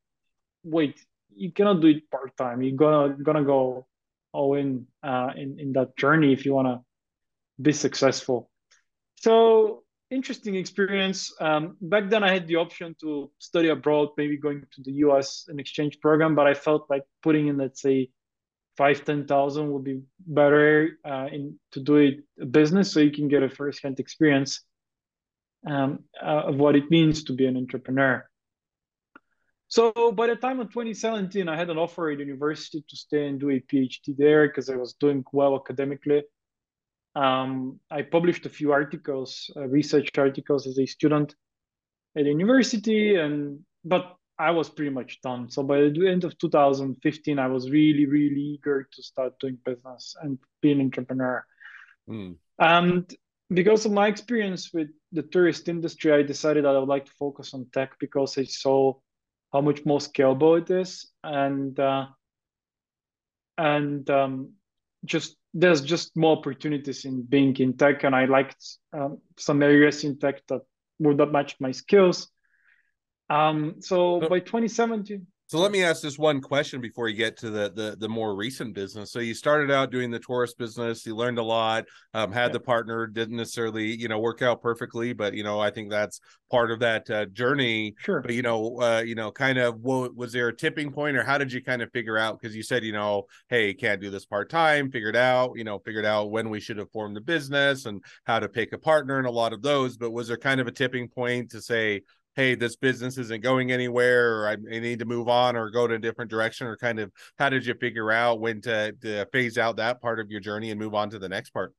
wait, 0.65 1.00
you 1.35 1.51
cannot 1.51 1.81
do 1.81 1.88
it 1.88 2.09
part 2.09 2.35
time. 2.35 2.62
You're 2.62 2.75
gonna 2.75 3.15
gonna 3.15 3.44
go 3.44 3.88
all 4.33 4.56
in 4.56 4.88
uh, 5.03 5.31
in 5.35 5.59
in 5.59 5.73
that 5.73 5.95
journey 5.97 6.33
if 6.33 6.45
you 6.45 6.53
want 6.53 6.67
to 6.67 6.81
be 7.62 7.71
successful. 7.71 8.50
So 9.15 9.83
interesting 10.12 10.56
experience. 10.56 11.33
Um, 11.39 11.77
back 11.81 12.09
then, 12.09 12.23
I 12.23 12.31
had 12.31 12.47
the 12.47 12.57
option 12.57 12.95
to 13.01 13.31
study 13.39 13.69
abroad, 13.69 14.09
maybe 14.17 14.38
going 14.38 14.63
to 14.75 14.81
the 14.83 14.94
US 15.06 15.45
an 15.47 15.59
exchange 15.59 16.00
program, 16.00 16.35
but 16.35 16.47
I 16.47 16.53
felt 16.53 16.89
like 16.89 17.03
putting 17.23 17.47
in, 17.47 17.57
let's 17.57 17.81
say, 17.81 18.09
five 18.77 19.06
ten 19.06 19.25
thousand 19.25 19.71
would 19.71 19.83
be 19.83 20.01
better 20.19 21.00
uh, 21.06 21.27
in 21.31 21.59
to 21.71 21.79
do 21.79 21.95
it 21.95 22.23
a 22.41 22.45
business, 22.45 22.91
so 22.91 23.00
you 23.00 23.12
can 23.12 23.27
get 23.27 23.44
a 23.44 23.50
first-hand 23.50 24.00
experience 24.00 24.62
um, 25.65 26.03
uh, 26.21 26.44
of 26.50 26.56
what 26.57 26.75
it 26.75 26.91
means 26.91 27.23
to 27.25 27.33
be 27.33 27.45
an 27.45 27.57
entrepreneur. 27.57 28.27
So 29.67 30.12
by 30.12 30.27
the 30.27 30.35
time 30.35 30.59
of 30.59 30.69
2017, 30.69 31.50
I 31.50 31.57
had 31.57 31.69
an 31.69 31.77
offer 31.77 32.12
at 32.12 32.19
university 32.19 32.83
to 32.88 32.95
stay 32.95 33.27
and 33.27 33.39
do 33.39 33.50
a 33.50 33.59
PhD 33.59 34.15
there 34.15 34.47
because 34.47 34.69
I 34.69 34.75
was 34.75 34.94
doing 34.94 35.23
well 35.31 35.56
academically. 35.56 36.23
Um, 37.15 37.79
I 37.89 38.03
published 38.03 38.45
a 38.45 38.50
few 38.50 38.71
articles, 38.71 39.50
uh, 39.56 39.67
research 39.67 40.09
articles 40.17 40.67
as 40.67 40.77
a 40.77 40.85
student 40.85 41.33
at 42.15 42.25
university, 42.25 43.15
and 43.15 43.59
but 43.83 44.17
I 44.38 44.51
was 44.51 44.69
pretty 44.69 44.91
much 44.91 45.21
done. 45.21 45.50
So 45.50 45.63
by 45.63 45.77
the 45.77 46.07
end 46.09 46.25
of 46.25 46.38
2015, 46.38 47.39
I 47.39 47.47
was 47.47 47.69
really, 47.69 48.06
really 48.06 48.41
eager 48.41 48.88
to 48.91 49.03
start 49.03 49.39
doing 49.39 49.57
business 49.63 50.15
and 50.21 50.38
be 50.62 50.73
an 50.73 50.81
entrepreneur. 50.81 51.45
Mm. 52.09 52.35
And 52.59 53.15
because 53.50 53.85
of 53.85 53.94
my 53.94 54.07
experience 54.07 54.74
with 54.74 54.89
the 55.13 55.24
tourist 55.24 55.69
industry, 55.69 56.12
I 56.12 56.24
decided 56.24 56.65
that 56.65 56.75
I 56.75 56.79
would 56.79 56.89
like 56.89 57.05
to 57.05 57.12
focus 57.17 57.53
on 57.53 57.67
tech 57.72 57.93
because 58.00 58.38
I 58.38 58.43
saw 58.43 58.95
how 59.55 59.62
much 59.62 59.85
more 59.85 60.00
scalable 60.00 60.62
it 60.62 60.69
is, 60.69 61.09
and 61.24 61.79
uh, 61.79 62.07
and 63.57 64.09
um, 64.09 64.51
just 65.05 65.38
there's 65.53 65.79
just 65.81 66.17
more 66.17 66.38
opportunities 66.38 67.05
in 67.05 67.24
being 67.24 67.55
in 67.55 67.77
tech, 67.77 68.03
and 68.03 68.13
I 68.13 68.25
liked 68.25 68.62
um, 68.91 69.19
some 69.38 69.63
areas 69.63 70.03
in 70.03 70.19
tech 70.19 70.45
that 70.47 70.62
would 71.00 71.17
not 71.17 71.31
match 71.31 71.55
my 71.62 71.71
skills. 71.71 72.27
Um, 73.29 73.75
so, 73.79 74.19
so 74.21 74.29
by 74.29 74.39
2017. 74.39 75.25
So 75.47 75.59
let 75.59 75.71
me 75.71 75.83
ask 75.83 76.01
this 76.01 76.17
one 76.17 76.41
question 76.41 76.81
before 76.81 77.07
you 77.07 77.15
get 77.15 77.37
to 77.37 77.51
the, 77.51 77.71
the 77.75 77.95
the 77.99 78.09
more 78.09 78.35
recent 78.35 78.73
business. 78.73 79.11
So 79.11 79.19
you 79.19 79.35
started 79.35 79.69
out 79.69 79.91
doing 79.91 80.09
the 80.09 80.17
tourist 80.17 80.57
business, 80.57 81.05
you 81.05 81.15
learned 81.15 81.37
a 81.37 81.43
lot, 81.43 81.85
um, 82.15 82.31
had 82.31 82.47
yeah. 82.47 82.53
the 82.53 82.59
partner, 82.61 83.05
didn't 83.05 83.37
necessarily 83.37 83.95
you 83.95 84.07
know 84.07 84.17
work 84.17 84.41
out 84.41 84.63
perfectly, 84.63 85.13
but 85.13 85.35
you 85.35 85.43
know 85.43 85.59
I 85.59 85.69
think 85.69 85.91
that's 85.91 86.19
part 86.49 86.71
of 86.71 86.79
that 86.79 87.07
uh, 87.11 87.25
journey. 87.27 87.93
Sure. 87.99 88.21
But 88.21 88.33
you 88.33 88.41
know, 88.41 88.81
uh, 88.81 89.03
you 89.05 89.13
know, 89.13 89.31
kind 89.31 89.59
of 89.59 89.81
what 89.81 90.15
was 90.15 90.33
there 90.33 90.47
a 90.47 90.55
tipping 90.55 90.91
point, 90.91 91.15
or 91.15 91.23
how 91.23 91.37
did 91.37 91.53
you 91.53 91.63
kind 91.63 91.83
of 91.83 91.91
figure 91.91 92.17
out? 92.17 92.39
Because 92.41 92.55
you 92.55 92.63
said 92.63 92.83
you 92.83 92.93
know, 92.93 93.25
hey, 93.47 93.75
can't 93.75 94.01
do 94.01 94.09
this 94.09 94.25
part 94.25 94.49
time. 94.49 94.89
Figured 94.89 95.15
out, 95.15 95.51
you 95.55 95.63
know, 95.63 95.77
figured 95.77 96.05
out 96.05 96.31
when 96.31 96.49
we 96.49 96.59
should 96.59 96.77
have 96.77 96.89
formed 96.89 97.15
the 97.15 97.21
business 97.21 97.85
and 97.85 98.03
how 98.23 98.39
to 98.39 98.49
pick 98.49 98.73
a 98.73 98.79
partner 98.79 99.19
and 99.19 99.27
a 99.27 99.31
lot 99.31 99.53
of 99.53 99.61
those. 99.61 99.95
But 99.95 100.09
was 100.09 100.27
there 100.27 100.37
kind 100.37 100.59
of 100.59 100.65
a 100.65 100.71
tipping 100.71 101.07
point 101.07 101.51
to 101.51 101.61
say, 101.61 102.01
hey, 102.36 102.56
this 102.56 102.75
business 102.75 103.18
isn't 103.18 103.42
going 103.42 103.72
anywhere, 103.72 104.39
or 104.39 104.48
I, 104.50 104.56
need 104.56 105.00
to 105.00 105.06
move 105.06 105.27
on 105.30 105.56
or 105.56 105.70
go 105.70 105.88
to 105.88 105.96
a 105.96 106.00
different 106.00 106.30
direction, 106.30 106.68
or 106.68 106.77
kind 106.77 107.00
of 107.00 107.12
how 107.38 107.50
did 107.50 107.65
you 107.65 107.74
figure 107.75 108.12
out 108.12 108.39
when 108.39 108.62
to, 108.62 108.92
to 109.01 109.25
phase 109.32 109.58
out 109.58 109.77
that 109.77 110.01
part 110.01 110.20
of 110.20 110.30
your 110.30 110.42
journey 110.42 110.72
and 110.72 110.80
move 110.80 110.94
on 110.94 111.10
to 111.12 111.20
the 111.20 111.30
next 111.30 111.51
part? 111.51 111.74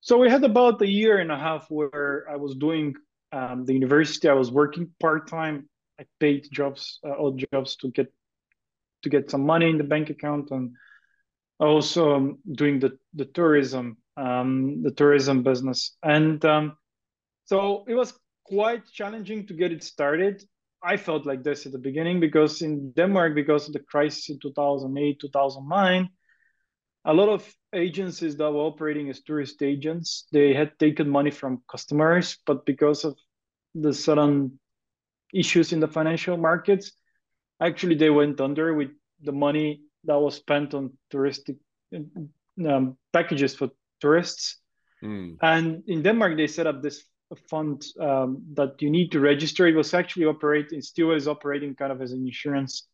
So 0.00 0.18
we 0.18 0.30
had 0.30 0.44
about 0.44 0.80
a 0.80 0.86
year 0.86 1.18
and 1.18 1.30
a 1.30 1.38
half 1.38 1.66
where 1.70 2.26
I 2.30 2.36
was 2.36 2.54
doing 2.54 2.94
um, 3.32 3.64
the 3.64 3.74
university. 3.74 4.28
I 4.28 4.34
was 4.34 4.50
working 4.50 4.90
part 5.00 5.28
time. 5.28 5.68
I 6.00 6.04
paid 6.20 6.46
jobs, 6.52 7.00
uh, 7.06 7.10
odd 7.18 7.44
jobs 7.52 7.76
to 7.76 7.90
get 7.90 8.12
to 9.02 9.10
get 9.10 9.30
some 9.30 9.44
money 9.44 9.68
in 9.68 9.78
the 9.78 9.84
bank 9.84 10.10
account, 10.10 10.50
and 10.50 10.72
also 11.58 12.14
um, 12.14 12.38
doing 12.50 12.78
the 12.78 12.96
the 13.14 13.24
tourism 13.24 13.98
um, 14.18 14.82
the 14.82 14.90
tourism 14.90 15.42
business. 15.42 15.96
And 16.02 16.44
um, 16.44 16.76
so 17.44 17.84
it 17.86 17.94
was 17.94 18.12
quite 18.48 18.86
challenging 18.92 19.46
to 19.46 19.54
get 19.54 19.72
it 19.72 19.84
started. 19.84 20.42
I 20.82 20.96
felt 20.96 21.26
like 21.26 21.42
this 21.42 21.66
at 21.66 21.72
the 21.72 21.78
beginning 21.78 22.20
because 22.20 22.62
in 22.62 22.92
Denmark, 22.92 23.34
because 23.34 23.66
of 23.66 23.72
the 23.72 23.80
crisis 23.80 24.30
in 24.30 24.38
2008, 24.40 25.20
2009, 25.20 26.08
a 27.04 27.12
lot 27.12 27.28
of 27.28 27.54
agencies 27.74 28.36
that 28.36 28.50
were 28.50 28.60
operating 28.60 29.08
as 29.10 29.20
tourist 29.22 29.62
agents, 29.62 30.26
they 30.32 30.54
had 30.54 30.78
taken 30.78 31.08
money 31.08 31.30
from 31.30 31.62
customers, 31.70 32.38
but 32.46 32.64
because 32.64 33.04
of 33.04 33.16
the 33.74 33.92
sudden 33.92 34.58
issues 35.34 35.72
in 35.72 35.80
the 35.80 35.88
financial 35.88 36.36
markets, 36.36 36.92
actually 37.60 37.96
they 37.96 38.10
went 38.10 38.40
under 38.40 38.74
with 38.74 38.90
the 39.22 39.32
money 39.32 39.82
that 40.04 40.18
was 40.18 40.36
spent 40.36 40.74
on 40.74 40.92
touristic 41.12 41.58
um, 42.66 42.96
packages 43.12 43.54
for 43.54 43.70
tourists. 44.00 44.56
Mm. 45.02 45.36
And 45.42 45.82
in 45.86 46.02
Denmark, 46.02 46.36
they 46.36 46.46
set 46.46 46.66
up 46.66 46.82
this 46.82 47.04
fund 47.36 47.84
um, 48.00 48.42
that 48.54 48.80
you 48.80 48.90
need 48.90 49.12
to 49.12 49.20
register. 49.20 49.66
It 49.66 49.76
was 49.76 49.94
actually 49.94 50.26
operating, 50.26 50.80
still 50.82 51.12
is 51.12 51.28
operating 51.28 51.74
kind 51.74 51.92
of 51.92 52.00
as 52.00 52.12
an 52.12 52.24
insurance 52.24 52.88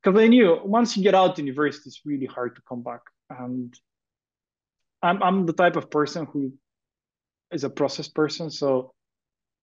because 0.03 0.19
I 0.19 0.27
knew 0.27 0.59
once 0.63 0.97
you 0.97 1.03
get 1.03 1.15
out 1.15 1.31
of 1.31 1.39
university, 1.39 1.87
it's 1.87 2.01
really 2.05 2.25
hard 2.25 2.55
to 2.55 2.61
come 2.67 2.83
back. 2.83 3.01
And 3.29 3.73
I'm 5.01 5.21
I'm 5.23 5.45
the 5.45 5.53
type 5.53 5.75
of 5.75 5.89
person 5.89 6.25
who 6.25 6.53
is 7.51 7.63
a 7.63 7.69
process 7.69 8.07
person, 8.07 8.49
so 8.49 8.93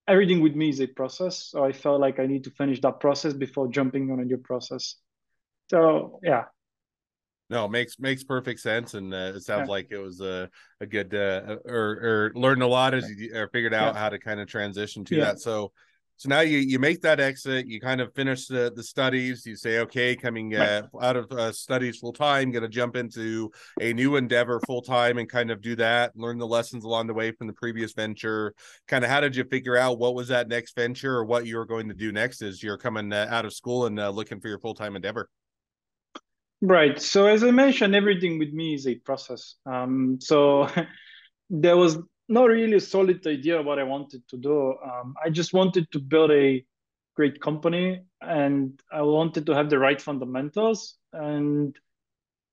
everything 0.08 0.40
with 0.40 0.54
me 0.54 0.70
is 0.70 0.80
a 0.80 0.86
process. 0.86 1.48
So 1.50 1.64
I 1.64 1.72
felt 1.72 2.00
like 2.00 2.18
I 2.18 2.26
need 2.26 2.44
to 2.44 2.50
finish 2.50 2.80
that 2.80 3.00
process 3.00 3.32
before 3.32 3.68
jumping 3.68 4.10
on 4.10 4.20
a 4.20 4.24
new 4.24 4.38
process. 4.38 4.96
So 5.70 6.20
yeah. 6.22 6.44
No, 7.48 7.66
makes 7.66 7.98
makes 7.98 8.22
perfect 8.22 8.60
sense, 8.60 8.94
and 8.94 9.12
uh, 9.12 9.32
it 9.34 9.42
sounds 9.42 9.66
yeah. 9.66 9.72
like 9.72 9.88
it 9.90 9.98
was 9.98 10.20
a 10.20 10.48
a 10.80 10.86
good 10.86 11.12
uh, 11.12 11.56
or 11.64 12.32
or 12.32 12.32
learned 12.34 12.62
a 12.62 12.66
lot 12.66 12.94
as 12.94 13.10
you 13.10 13.34
or 13.34 13.48
figured 13.48 13.74
out 13.74 13.94
yeah. 13.94 14.00
how 14.00 14.08
to 14.08 14.20
kind 14.20 14.38
of 14.38 14.46
transition 14.46 15.04
to 15.06 15.16
yeah. 15.16 15.24
that. 15.24 15.40
So 15.40 15.72
so 16.20 16.28
now 16.28 16.40
you 16.40 16.58
you 16.58 16.78
make 16.78 17.00
that 17.00 17.18
exit, 17.18 17.66
you 17.66 17.80
kind 17.80 17.98
of 17.98 18.12
finish 18.12 18.46
the 18.46 18.70
the 18.76 18.82
studies. 18.82 19.46
You 19.46 19.56
say, 19.56 19.78
okay, 19.78 20.14
coming 20.14 20.54
uh, 20.54 20.82
out 21.00 21.16
of 21.16 21.32
uh, 21.32 21.50
studies 21.50 21.96
full 21.96 22.12
time, 22.12 22.50
going 22.50 22.62
to 22.62 22.68
jump 22.68 22.94
into 22.94 23.50
a 23.80 23.94
new 23.94 24.16
endeavor 24.16 24.60
full 24.66 24.82
time 24.82 25.16
and 25.16 25.26
kind 25.26 25.50
of 25.50 25.62
do 25.62 25.74
that, 25.76 26.14
learn 26.14 26.36
the 26.36 26.46
lessons 26.46 26.84
along 26.84 27.06
the 27.06 27.14
way 27.14 27.32
from 27.32 27.46
the 27.46 27.54
previous 27.54 27.94
venture. 27.94 28.52
Kind 28.86 29.02
of, 29.02 29.08
how 29.08 29.20
did 29.20 29.34
you 29.34 29.44
figure 29.44 29.78
out 29.78 29.98
what 29.98 30.14
was 30.14 30.28
that 30.28 30.46
next 30.46 30.76
venture 30.76 31.16
or 31.16 31.24
what 31.24 31.46
you 31.46 31.56
were 31.56 31.64
going 31.64 31.88
to 31.88 31.94
do 31.94 32.12
next 32.12 32.42
as 32.42 32.62
you're 32.62 32.76
coming 32.76 33.10
uh, 33.14 33.26
out 33.30 33.46
of 33.46 33.54
school 33.54 33.86
and 33.86 33.98
uh, 33.98 34.10
looking 34.10 34.42
for 34.42 34.48
your 34.48 34.58
full 34.58 34.74
time 34.74 34.96
endeavor? 34.96 35.30
Right. 36.60 37.00
So 37.00 37.28
as 37.28 37.42
I 37.42 37.50
mentioned, 37.50 37.94
everything 37.94 38.38
with 38.38 38.52
me 38.52 38.74
is 38.74 38.86
a 38.86 38.96
process. 38.96 39.54
Um, 39.64 40.18
so 40.20 40.68
there 41.48 41.78
was 41.78 41.96
not 42.30 42.44
really 42.44 42.76
a 42.76 42.80
solid 42.80 43.26
idea 43.26 43.58
of 43.58 43.66
what 43.66 43.78
I 43.78 43.82
wanted 43.82 44.26
to 44.28 44.36
do. 44.36 44.74
Um, 44.82 45.14
I 45.22 45.30
just 45.30 45.52
wanted 45.52 45.90
to 45.92 45.98
build 45.98 46.30
a 46.30 46.64
great 47.16 47.40
company 47.40 48.02
and 48.22 48.80
I 48.92 49.02
wanted 49.02 49.46
to 49.46 49.54
have 49.54 49.68
the 49.68 49.78
right 49.78 50.00
fundamentals 50.00 50.96
and 51.12 51.76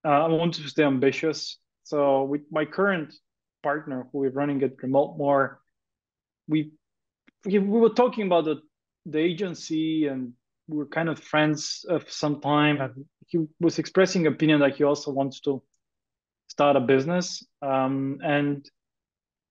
uh, 0.03 0.25
I 0.25 0.27
wanted 0.27 0.63
to 0.63 0.69
stay 0.69 0.83
ambitious. 0.83 1.59
So 1.83 2.23
with 2.23 2.41
my 2.51 2.65
current 2.65 3.13
partner 3.61 4.07
who 4.11 4.19
we're 4.19 4.31
running 4.31 4.63
at 4.63 4.81
Remote 4.81 5.17
More, 5.17 5.61
we 6.47 6.71
we 7.45 7.59
were 7.59 7.89
talking 7.89 8.25
about 8.25 8.45
the, 8.45 8.57
the 9.05 9.19
agency 9.19 10.07
and 10.07 10.33
we 10.67 10.77
were 10.77 10.87
kind 10.87 11.07
of 11.07 11.19
friends 11.19 11.85
of 11.87 12.11
some 12.11 12.41
time 12.41 12.81
and 12.81 13.05
he 13.27 13.45
was 13.59 13.79
expressing 13.79 14.27
opinion 14.27 14.59
that 14.59 14.75
he 14.75 14.83
also 14.83 15.11
wants 15.11 15.39
to 15.41 15.61
start 16.47 16.75
a 16.75 16.79
business 16.79 17.45
um, 17.61 18.17
and 18.23 18.69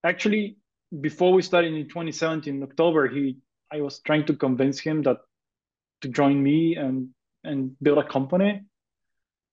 actually 0.07 0.57
before 1.01 1.33
we 1.33 1.43
started 1.43 1.75
in 1.75 1.89
2017 1.89 2.63
october 2.63 3.09
he 3.09 3.39
i 3.73 3.81
was 3.81 4.01
trying 4.01 4.25
to 4.25 4.35
convince 4.35 4.79
him 4.79 5.03
that 5.03 5.19
to 6.01 6.09
join 6.09 6.43
me 6.43 6.77
and 6.77 7.09
and 7.45 7.77
build 7.81 7.99
a 7.99 8.05
company. 8.05 8.63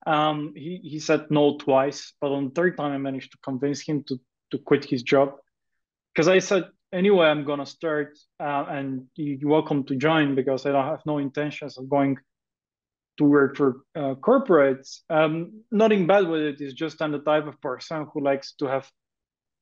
Um, 0.06 0.54
he, 0.56 0.82
he 0.84 1.00
said 1.00 1.28
no 1.30 1.58
twice 1.58 2.14
but 2.20 2.32
on 2.32 2.46
the 2.46 2.52
third 2.52 2.78
time 2.78 2.92
i 2.92 2.98
managed 2.98 3.32
to 3.32 3.38
convince 3.44 3.82
him 3.82 4.04
to 4.08 4.20
to 4.52 4.58
quit 4.58 4.86
his 4.86 5.02
job. 5.04 5.30
Because 6.14 6.28
i 6.28 6.40
said 6.40 6.66
anyway 6.92 7.28
i'm 7.28 7.46
gonna 7.46 7.66
start 7.66 8.20
uh, 8.40 8.66
and 8.70 9.06
you're 9.16 9.50
welcome 9.50 9.84
to 9.86 9.96
join 9.96 10.36
because 10.36 10.66
i 10.66 10.72
don't 10.72 10.86
have 10.86 11.06
no 11.06 11.18
intentions 11.20 11.78
of 11.78 11.90
going 11.90 12.18
to 13.18 13.26
work 13.26 13.56
for 13.56 13.84
uh, 13.96 14.16
corporates. 14.16 15.02
Um, 15.08 15.62
nothing 15.72 16.08
bad 16.08 16.28
with 16.28 16.42
it. 16.42 16.62
It's 16.62 16.74
just 16.74 17.02
i'm 17.02 17.14
the 17.14 17.20
type 17.20 17.48
of 17.48 17.62
person 17.62 18.08
who 18.12 18.22
likes 18.22 18.54
to 18.60 18.66
have 18.66 18.92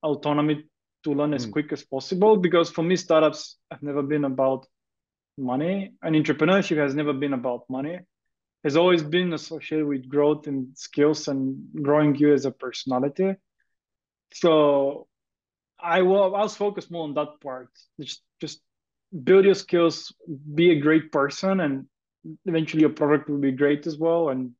autonomy 0.02 0.66
to 1.04 1.14
learn 1.14 1.34
as 1.34 1.48
mm. 1.48 1.52
quick 1.52 1.72
as 1.72 1.84
possible 1.84 2.38
because 2.38 2.70
for 2.70 2.84
me 2.84 2.96
startups 2.96 3.58
have 3.72 3.82
never 3.82 4.04
been 4.04 4.26
about 4.26 4.68
money. 5.38 5.94
And 6.02 6.16
entrepreneurship 6.16 6.78
has 6.78 6.96
never 6.96 7.14
been 7.14 7.34
about 7.34 7.70
money. 7.70 8.00
Has 8.64 8.78
always 8.78 9.02
been 9.02 9.34
associated 9.34 9.88
with 9.88 10.08
growth 10.08 10.48
and 10.48 10.78
skills 10.78 11.28
and 11.28 11.58
growing 11.82 12.16
you 12.16 12.34
as 12.34 12.46
a 12.46 12.52
personality. 12.52 13.36
So 14.34 15.08
i, 15.80 16.02
will, 16.04 16.36
I 16.36 16.42
was 16.42 16.56
focused 16.56 16.92
more 16.92 17.04
on 17.04 17.16
that 17.16 17.42
part. 17.42 17.70
Just 18.00 18.22
just 18.40 18.62
build 19.24 19.46
your 19.46 19.56
skills 19.56 20.14
be 20.54 20.72
a 20.72 20.80
great 20.80 21.12
person 21.12 21.60
and 21.60 21.86
eventually 22.46 22.82
your 22.82 22.92
product 22.92 23.30
will 23.30 23.40
be 23.40 23.52
great 23.52 23.86
as 23.86 23.98
well 23.98 24.30
and 24.30 24.52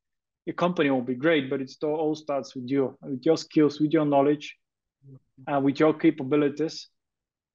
your 0.44 0.54
company 0.54 0.90
will 0.90 1.00
be 1.00 1.14
great 1.14 1.48
but 1.48 1.60
it 1.60 1.72
all 1.82 2.14
starts 2.14 2.54
with 2.54 2.68
you 2.68 2.96
with 3.02 3.24
your 3.24 3.36
skills 3.36 3.80
with 3.80 3.92
your 3.92 4.04
knowledge 4.04 4.58
uh, 5.50 5.60
with 5.60 5.80
your 5.80 5.94
capabilities. 5.94 6.88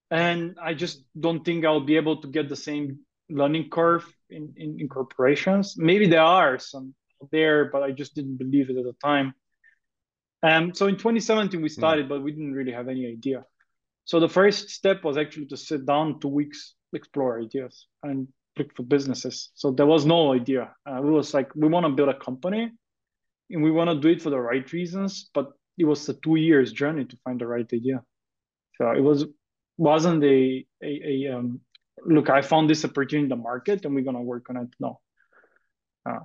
And 0.10 0.58
I 0.62 0.74
just 0.74 1.04
don't 1.20 1.44
think 1.44 1.66
I'll 1.66 1.82
be 1.86 1.98
able 1.98 2.22
to 2.22 2.28
get 2.28 2.50
the 2.50 2.56
same 2.56 3.00
learning 3.30 3.70
curve 3.70 4.06
in, 4.30 4.54
in, 4.56 4.80
in 4.80 4.88
corporations. 4.88 5.76
Maybe 5.78 6.08
there 6.08 6.22
are 6.22 6.60
some 6.60 6.94
there, 7.32 7.66
but 7.66 7.84
I 7.84 7.92
just 7.92 8.16
didn't 8.16 8.38
believe 8.38 8.70
it 8.70 8.78
at 8.78 8.84
the 8.84 8.96
time. 9.04 9.34
Um, 10.44 10.74
so 10.74 10.88
in 10.88 10.96
2017 10.96 11.62
we 11.62 11.68
hmm. 11.68 11.74
started, 11.74 12.06
mm. 12.06 12.10
but 12.10 12.22
we 12.22 12.32
didn't 12.32 12.54
really 12.54 12.72
have 12.72 12.88
any 12.88 13.08
idea. 13.08 13.44
So 14.06 14.20
the 14.20 14.30
first 14.30 14.70
step 14.70 15.04
was 15.04 15.18
actually 15.18 15.48
to 15.48 15.58
sit 15.58 15.86
down 15.86 16.20
two 16.20 16.30
weeks, 16.30 16.76
explore 16.94 17.42
ideas, 17.42 17.88
and 18.04 18.28
look 18.58 18.74
for 18.76 18.84
businesses. 18.84 19.50
So 19.56 19.72
there 19.72 19.86
was 19.86 20.06
no 20.06 20.34
idea. 20.34 20.74
Uh, 20.90 20.98
it 20.98 21.04
was 21.04 21.34
like 21.34 21.54
we 21.56 21.68
want 21.68 21.86
to 21.86 21.92
build 21.92 22.10
a 22.10 22.18
company, 22.18 22.72
and 23.50 23.64
we 23.64 23.72
want 23.72 23.90
to 23.90 24.00
do 24.00 24.08
it 24.10 24.22
for 24.22 24.30
the 24.30 24.40
right 24.40 24.72
reasons, 24.72 25.30
but 25.34 25.52
it 25.78 25.86
was 25.86 26.08
a 26.10 26.14
two 26.14 26.36
years 26.36 26.72
journey 26.72 27.06
to 27.06 27.18
find 27.24 27.40
the 27.40 27.48
right 27.48 27.72
idea. 27.72 28.04
So 28.78 28.92
it 28.92 29.02
was 29.02 29.26
wasn't 29.78 30.24
a 30.24 30.66
a, 30.84 31.26
a 31.28 31.38
um, 31.38 31.62
look. 32.06 32.30
I 32.30 32.42
found 32.42 32.70
this 32.70 32.86
opportunity 32.86 33.26
in 33.26 33.30
the 33.30 33.36
market, 33.36 33.86
and 33.86 33.94
we're 33.94 34.04
gonna 34.04 34.22
work 34.22 34.50
on 34.50 34.58
it. 34.58 34.70
No. 34.80 35.00
Uh, 36.08 36.20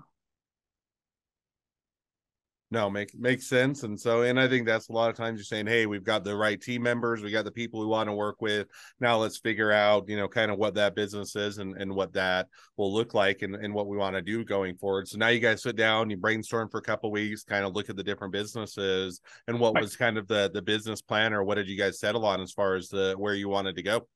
no, 2.73 2.89
make 2.89 3.15
makes 3.15 3.47
sense. 3.47 3.83
And 3.83 4.01
so, 4.01 4.23
and 4.23 4.41
I 4.41 4.49
think 4.49 4.67
that's 4.67 4.89
a 4.89 4.93
lot 4.93 5.11
of 5.11 5.17
times 5.17 5.37
you're 5.37 5.45
saying, 5.45 5.67
hey, 5.67 5.85
we've 5.85 6.03
got 6.03 6.25
the 6.25 6.35
right 6.35 6.59
team 6.59 6.83
members, 6.83 7.23
we 7.23 7.31
got 7.31 7.45
the 7.45 7.51
people 7.51 7.79
we 7.79 7.87
want 7.87 8.09
to 8.09 8.15
work 8.15 8.41
with. 8.41 8.67
Now 8.99 9.19
let's 9.19 9.37
figure 9.37 9.71
out, 9.71 10.09
you 10.09 10.17
know, 10.17 10.27
kind 10.27 10.51
of 10.51 10.57
what 10.57 10.73
that 10.77 10.95
business 10.95 11.37
is 11.37 11.59
and, 11.59 11.77
and 11.77 11.95
what 11.95 12.15
that 12.15 12.49
will 12.79 12.91
look 12.91 13.13
like 13.13 13.43
and, 13.43 13.55
and 13.57 13.75
what 13.75 13.89
we 13.89 13.99
want 13.99 14.17
to 14.17 14.23
do 14.23 14.43
going 14.43 14.79
forward. 14.79 15.07
So 15.07 15.19
now 15.19 15.29
you 15.29 15.39
guys 15.39 15.63
sit 15.63 15.77
down, 15.77 16.09
you 16.09 16.17
brainstorm 16.17 16.71
for 16.71 16.79
a 16.79 16.83
couple 16.83 17.11
weeks, 17.11 17.45
kind 17.45 17.67
of 17.67 17.75
look 17.75 17.91
at 17.91 17.97
the 17.97 18.03
different 18.03 18.33
businesses 18.33 19.21
and 19.49 19.61
what 19.61 19.79
was 19.79 19.95
kind 19.95 20.17
of 20.17 20.27
the 20.27 20.51
the 20.55 20.63
business 20.63 21.03
plan 21.03 21.35
or 21.35 21.45
what 21.45 21.57
did 21.57 21.69
you 21.69 21.77
guys 21.77 22.01
settle 22.01 22.25
on 22.25 22.41
as 22.41 22.53
far 22.53 22.75
as 22.75 22.89
the 22.89 23.15
where 23.19 23.35
you 23.35 23.51
wanted 23.51 23.77
to 23.77 23.83
go? 23.83 24.09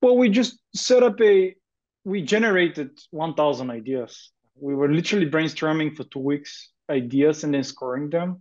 Well, 0.00 0.16
we 0.16 0.28
just 0.28 0.60
set 0.72 1.02
up 1.02 1.20
a 1.20 1.56
we 2.04 2.22
generated 2.22 2.90
1000 3.10 3.70
ideas 3.72 4.30
we 4.60 4.74
were 4.74 4.92
literally 4.92 5.30
brainstorming 5.30 5.94
for 5.96 6.04
two 6.04 6.20
weeks 6.20 6.70
ideas 6.90 7.44
and 7.44 7.54
then 7.54 7.64
scoring 7.64 8.10
them 8.10 8.40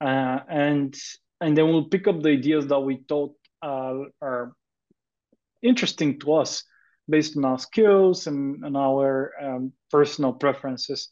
uh, 0.00 0.40
and 0.48 0.96
and 1.40 1.56
then 1.56 1.68
we'll 1.68 1.88
pick 1.88 2.06
up 2.08 2.22
the 2.22 2.30
ideas 2.30 2.66
that 2.66 2.80
we 2.80 3.02
thought 3.08 3.34
uh, 3.62 3.94
are 4.20 4.52
interesting 5.62 6.18
to 6.20 6.34
us 6.34 6.64
based 7.08 7.36
on 7.36 7.44
our 7.44 7.58
skills 7.58 8.26
and, 8.26 8.64
and 8.64 8.76
our 8.76 9.32
um, 9.42 9.72
personal 9.90 10.32
preferences 10.32 11.10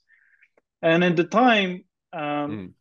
and 0.81 1.05
at 1.05 1.17
the 1.17 1.25
time 1.25 1.85
um, 2.13 2.21
mm. 2.21 2.73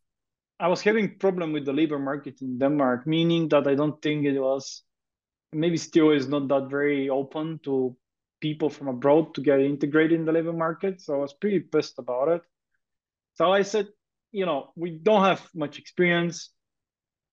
i 0.60 0.68
was 0.68 0.82
having 0.82 1.18
problem 1.18 1.52
with 1.52 1.66
the 1.66 1.74
labor 1.74 2.00
market 2.00 2.42
in 2.42 2.58
denmark 2.58 3.06
meaning 3.06 3.50
that 3.50 3.68
i 3.68 3.76
don't 3.76 4.02
think 4.02 4.26
it 4.26 4.40
was 4.40 4.84
maybe 5.54 5.78
still 5.78 6.12
is 6.12 6.28
not 6.28 6.48
that 6.48 6.70
very 6.70 7.10
open 7.10 7.60
to 7.64 7.96
people 8.42 8.70
from 8.70 8.88
abroad 8.88 9.36
to 9.36 9.42
get 9.42 9.60
integrated 9.60 10.20
in 10.20 10.26
the 10.26 10.32
labor 10.32 10.54
market. 10.54 11.00
So 11.00 11.14
I 11.16 11.18
was 11.18 11.34
pretty 11.34 11.60
pissed 11.60 12.00
about 12.00 12.28
it. 12.28 12.42
So 13.36 13.52
I 13.52 13.62
said, 13.62 13.88
you 14.32 14.46
know, 14.46 14.72
we 14.76 14.92
don't 14.92 15.24
have 15.24 15.48
much 15.56 15.80
experience. 15.80 16.52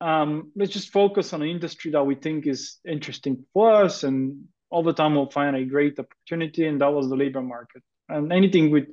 Um, 0.01 0.53
let's 0.55 0.73
just 0.73 0.93
focus 0.93 1.33
on 1.33 1.43
an 1.43 1.49
industry 1.49 1.91
that 1.93 2.05
we 2.05 2.15
think 2.15 2.47
is 2.47 2.79
interesting 2.87 3.45
for 3.53 3.73
us, 3.73 4.05
and 4.05 4.45
over 4.71 4.93
time 4.93 5.15
we'll 5.15 5.31
find 5.31 5.57
a 5.57 5.65
great 5.65 5.99
opportunity. 5.99 6.67
And 6.67 6.81
that 6.81 6.93
was 6.93 7.09
the 7.09 7.17
labor 7.17 7.43
market. 7.43 7.83
And 8.09 8.33
anything 8.33 8.71
with 8.71 8.85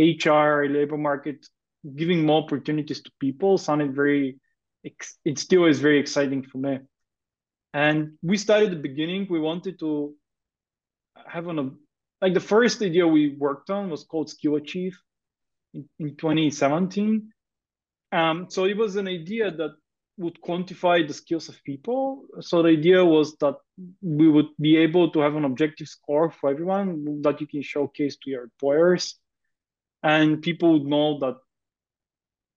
HR, 0.00 0.64
labor 0.66 0.96
market, 0.96 1.46
giving 1.94 2.26
more 2.26 2.42
opportunities 2.42 3.02
to 3.02 3.10
people 3.20 3.58
sounded 3.58 3.94
very. 3.94 4.40
It 5.24 5.38
still 5.38 5.66
is 5.66 5.80
very 5.80 5.98
exciting 5.98 6.44
for 6.44 6.58
me. 6.58 6.78
And 7.74 8.12
we 8.22 8.38
started 8.38 8.70
the 8.72 8.76
beginning. 8.76 9.26
We 9.28 9.40
wanted 9.40 9.78
to 9.80 10.14
have 11.26 11.48
on 11.48 11.58
a 11.58 11.70
like 12.20 12.34
the 12.34 12.40
first 12.40 12.82
idea 12.82 13.06
we 13.06 13.36
worked 13.38 13.70
on 13.70 13.90
was 13.90 14.04
called 14.04 14.28
Skill 14.28 14.56
Achieve 14.56 14.98
in, 15.72 15.88
in 15.98 16.16
2017. 16.16 17.30
Um, 18.10 18.46
so 18.48 18.64
it 18.64 18.76
was 18.76 18.96
an 18.96 19.06
idea 19.06 19.50
that 19.50 19.76
would 20.16 20.40
quantify 20.42 21.06
the 21.06 21.14
skills 21.14 21.48
of 21.48 21.62
people. 21.62 22.24
So 22.40 22.62
the 22.62 22.70
idea 22.70 23.04
was 23.04 23.36
that 23.36 23.54
we 24.02 24.28
would 24.28 24.48
be 24.60 24.76
able 24.78 25.10
to 25.12 25.20
have 25.20 25.36
an 25.36 25.44
objective 25.44 25.86
score 25.86 26.30
for 26.30 26.50
everyone 26.50 27.22
that 27.22 27.40
you 27.40 27.46
can 27.46 27.62
showcase 27.62 28.16
to 28.16 28.30
your 28.30 28.44
employers, 28.44 29.16
and 30.02 30.42
people 30.42 30.72
would 30.72 30.88
know 30.88 31.18
that 31.20 31.36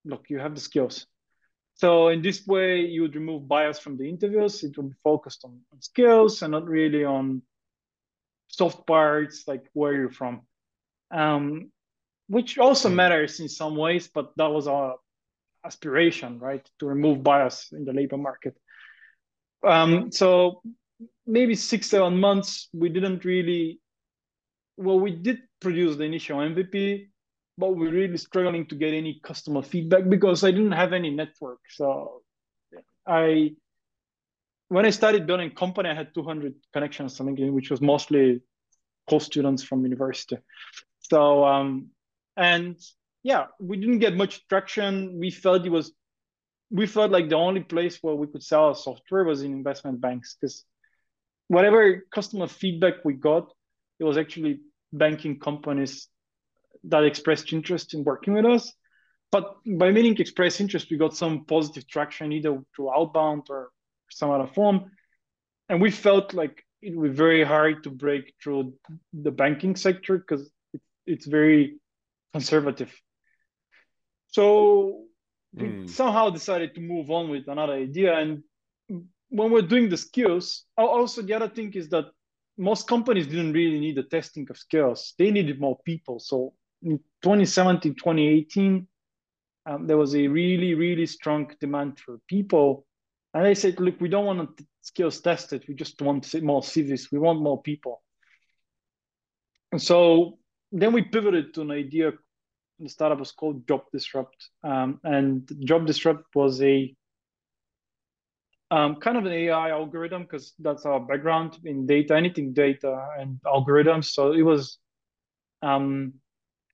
look, 0.05 0.25
you 0.29 0.39
have 0.39 0.55
the 0.55 0.61
skills. 0.61 1.05
So 1.75 2.09
in 2.09 2.21
this 2.21 2.45
way, 2.45 2.81
you 2.81 3.03
would 3.03 3.15
remove 3.15 3.47
bias 3.47 3.79
from 3.79 3.97
the 3.97 4.09
interviews. 4.09 4.63
It 4.63 4.75
would 4.77 4.89
be 4.89 4.95
focused 5.03 5.45
on, 5.45 5.59
on 5.71 5.81
skills 5.81 6.41
and 6.41 6.51
not 6.51 6.67
really 6.67 7.05
on 7.05 7.41
soft 8.51 8.85
parts, 8.85 9.47
like 9.47 9.63
where 9.73 9.93
you're 9.93 10.11
from, 10.11 10.41
um, 11.11 11.71
which 12.27 12.57
also 12.57 12.89
mm. 12.89 12.95
matters 12.95 13.39
in 13.39 13.49
some 13.49 13.75
ways, 13.75 14.09
but 14.13 14.31
that 14.37 14.51
was 14.51 14.67
our 14.67 14.95
aspiration, 15.65 16.39
right, 16.39 16.67
to 16.79 16.85
remove 16.85 17.23
bias 17.23 17.69
in 17.71 17.85
the 17.85 17.93
labor 17.93 18.17
market. 18.17 18.55
Um, 19.63 20.11
so 20.11 20.61
maybe 21.25 21.55
six, 21.55 21.89
seven 21.89 22.17
months, 22.17 22.67
we 22.73 22.89
didn't 22.89 23.25
really, 23.25 23.79
well, 24.77 24.99
we 24.99 25.11
did 25.11 25.39
produce 25.59 25.97
the 25.97 26.03
initial 26.03 26.39
MVP, 26.39 27.07
but 27.57 27.75
we're 27.75 27.91
really 27.91 28.17
struggling 28.17 28.65
to 28.67 28.75
get 28.75 28.93
any 28.93 29.19
customer 29.23 29.61
feedback 29.61 30.09
because 30.09 30.43
I 30.43 30.51
didn't 30.51 30.71
have 30.71 30.93
any 30.93 31.11
network. 31.11 31.59
So 31.69 32.21
I 33.05 33.55
when 34.71 34.85
I 34.85 34.89
started 34.89 35.27
building 35.27 35.51
company, 35.51 35.89
I 35.89 35.93
had 35.93 36.13
200 36.13 36.55
connections 36.71 37.19
on 37.19 37.27
LinkedIn, 37.27 37.51
which 37.51 37.69
was 37.69 37.81
mostly 37.81 38.39
co-students 39.09 39.63
from 39.63 39.83
university. 39.83 40.37
So, 40.99 41.43
um, 41.43 41.89
and 42.37 42.77
yeah, 43.21 43.47
we 43.59 43.75
didn't 43.75 43.99
get 43.99 44.15
much 44.15 44.47
traction. 44.47 45.19
We 45.19 45.29
felt 45.29 45.65
it 45.65 45.71
was, 45.71 45.91
we 46.69 46.87
felt 46.87 47.11
like 47.11 47.27
the 47.27 47.35
only 47.35 47.63
place 47.63 47.99
where 48.01 48.15
we 48.15 48.27
could 48.27 48.43
sell 48.43 48.67
our 48.67 48.75
software 48.75 49.25
was 49.25 49.41
in 49.41 49.51
investment 49.51 49.99
banks 49.99 50.37
because 50.39 50.63
whatever 51.49 52.05
customer 52.15 52.47
feedback 52.47 53.03
we 53.03 53.11
got, 53.11 53.51
it 53.99 54.05
was 54.05 54.17
actually 54.17 54.61
banking 54.93 55.37
companies 55.37 56.07
that 56.85 57.03
expressed 57.03 57.51
interest 57.51 57.93
in 57.93 58.05
working 58.05 58.35
with 58.35 58.45
us. 58.45 58.71
But 59.33 59.53
by 59.65 59.91
meaning 59.91 60.15
express 60.17 60.61
interest, 60.61 60.87
we 60.89 60.95
got 60.95 61.13
some 61.13 61.43
positive 61.43 61.89
traction 61.89 62.31
either 62.31 62.57
through 62.73 62.93
outbound 62.93 63.47
or 63.49 63.71
some 64.11 64.29
other 64.29 64.47
form. 64.47 64.91
And 65.69 65.81
we 65.81 65.91
felt 65.91 66.33
like 66.33 66.63
it 66.81 66.95
would 66.95 67.11
be 67.11 67.15
very 67.15 67.43
hard 67.43 67.83
to 67.83 67.89
break 67.89 68.33
through 68.41 68.73
the 69.13 69.31
banking 69.31 69.75
sector 69.75 70.17
because 70.17 70.51
it, 70.73 70.81
it's 71.05 71.25
very 71.25 71.77
conservative. 72.33 72.91
So 74.27 75.03
we 75.53 75.67
mm. 75.67 75.89
somehow 75.89 76.29
decided 76.29 76.75
to 76.75 76.81
move 76.81 77.11
on 77.11 77.29
with 77.29 77.47
another 77.47 77.73
idea. 77.73 78.17
And 78.17 78.43
when 79.29 79.51
we're 79.51 79.61
doing 79.61 79.89
the 79.89 79.97
skills, 79.97 80.65
also 80.77 81.21
the 81.21 81.33
other 81.33 81.49
thing 81.49 81.73
is 81.73 81.89
that 81.89 82.05
most 82.57 82.87
companies 82.87 83.27
didn't 83.27 83.53
really 83.53 83.79
need 83.79 83.95
the 83.95 84.03
testing 84.03 84.47
of 84.49 84.57
skills. 84.57 85.13
They 85.17 85.31
needed 85.31 85.59
more 85.59 85.77
people. 85.85 86.19
So 86.19 86.53
in 86.83 86.97
2017, 87.21 87.95
2018, 87.95 88.87
um, 89.65 89.87
there 89.87 89.97
was 89.97 90.15
a 90.15 90.27
really, 90.27 90.73
really 90.73 91.05
strong 91.05 91.51
demand 91.59 91.99
for 91.99 92.19
people 92.27 92.85
and 93.33 93.45
they 93.45 93.55
said, 93.55 93.79
look, 93.79 93.99
we 94.01 94.09
don't 94.09 94.25
want 94.25 94.57
to 94.57 94.65
skills 94.81 95.21
tested. 95.21 95.63
We 95.67 95.75
just 95.75 96.01
want 96.01 96.33
more 96.43 96.61
CVs. 96.61 97.11
We 97.11 97.19
want 97.19 97.41
more 97.41 97.61
people. 97.61 98.01
And 99.71 99.81
so 99.81 100.39
then 100.71 100.91
we 100.91 101.03
pivoted 101.03 101.53
to 101.53 101.61
an 101.61 101.71
idea. 101.71 102.11
The 102.79 102.89
startup 102.89 103.19
was 103.19 103.31
called 103.31 103.67
Job 103.67 103.83
Disrupt. 103.93 104.49
Um, 104.63 104.99
and 105.03 105.49
Job 105.63 105.85
Disrupt 105.85 106.35
was 106.35 106.61
a 106.61 106.93
um, 108.69 108.95
kind 108.95 109.17
of 109.17 109.25
an 109.25 109.33
AI 109.33 109.69
algorithm 109.69 110.23
because 110.23 110.53
that's 110.59 110.85
our 110.85 110.99
background 110.99 111.57
in 111.65 111.85
data, 111.85 112.15
anything 112.15 112.53
data 112.53 113.07
and 113.19 113.39
algorithms. 113.45 114.05
So 114.05 114.31
it 114.31 114.43
was 114.43 114.77
um, 115.61 116.13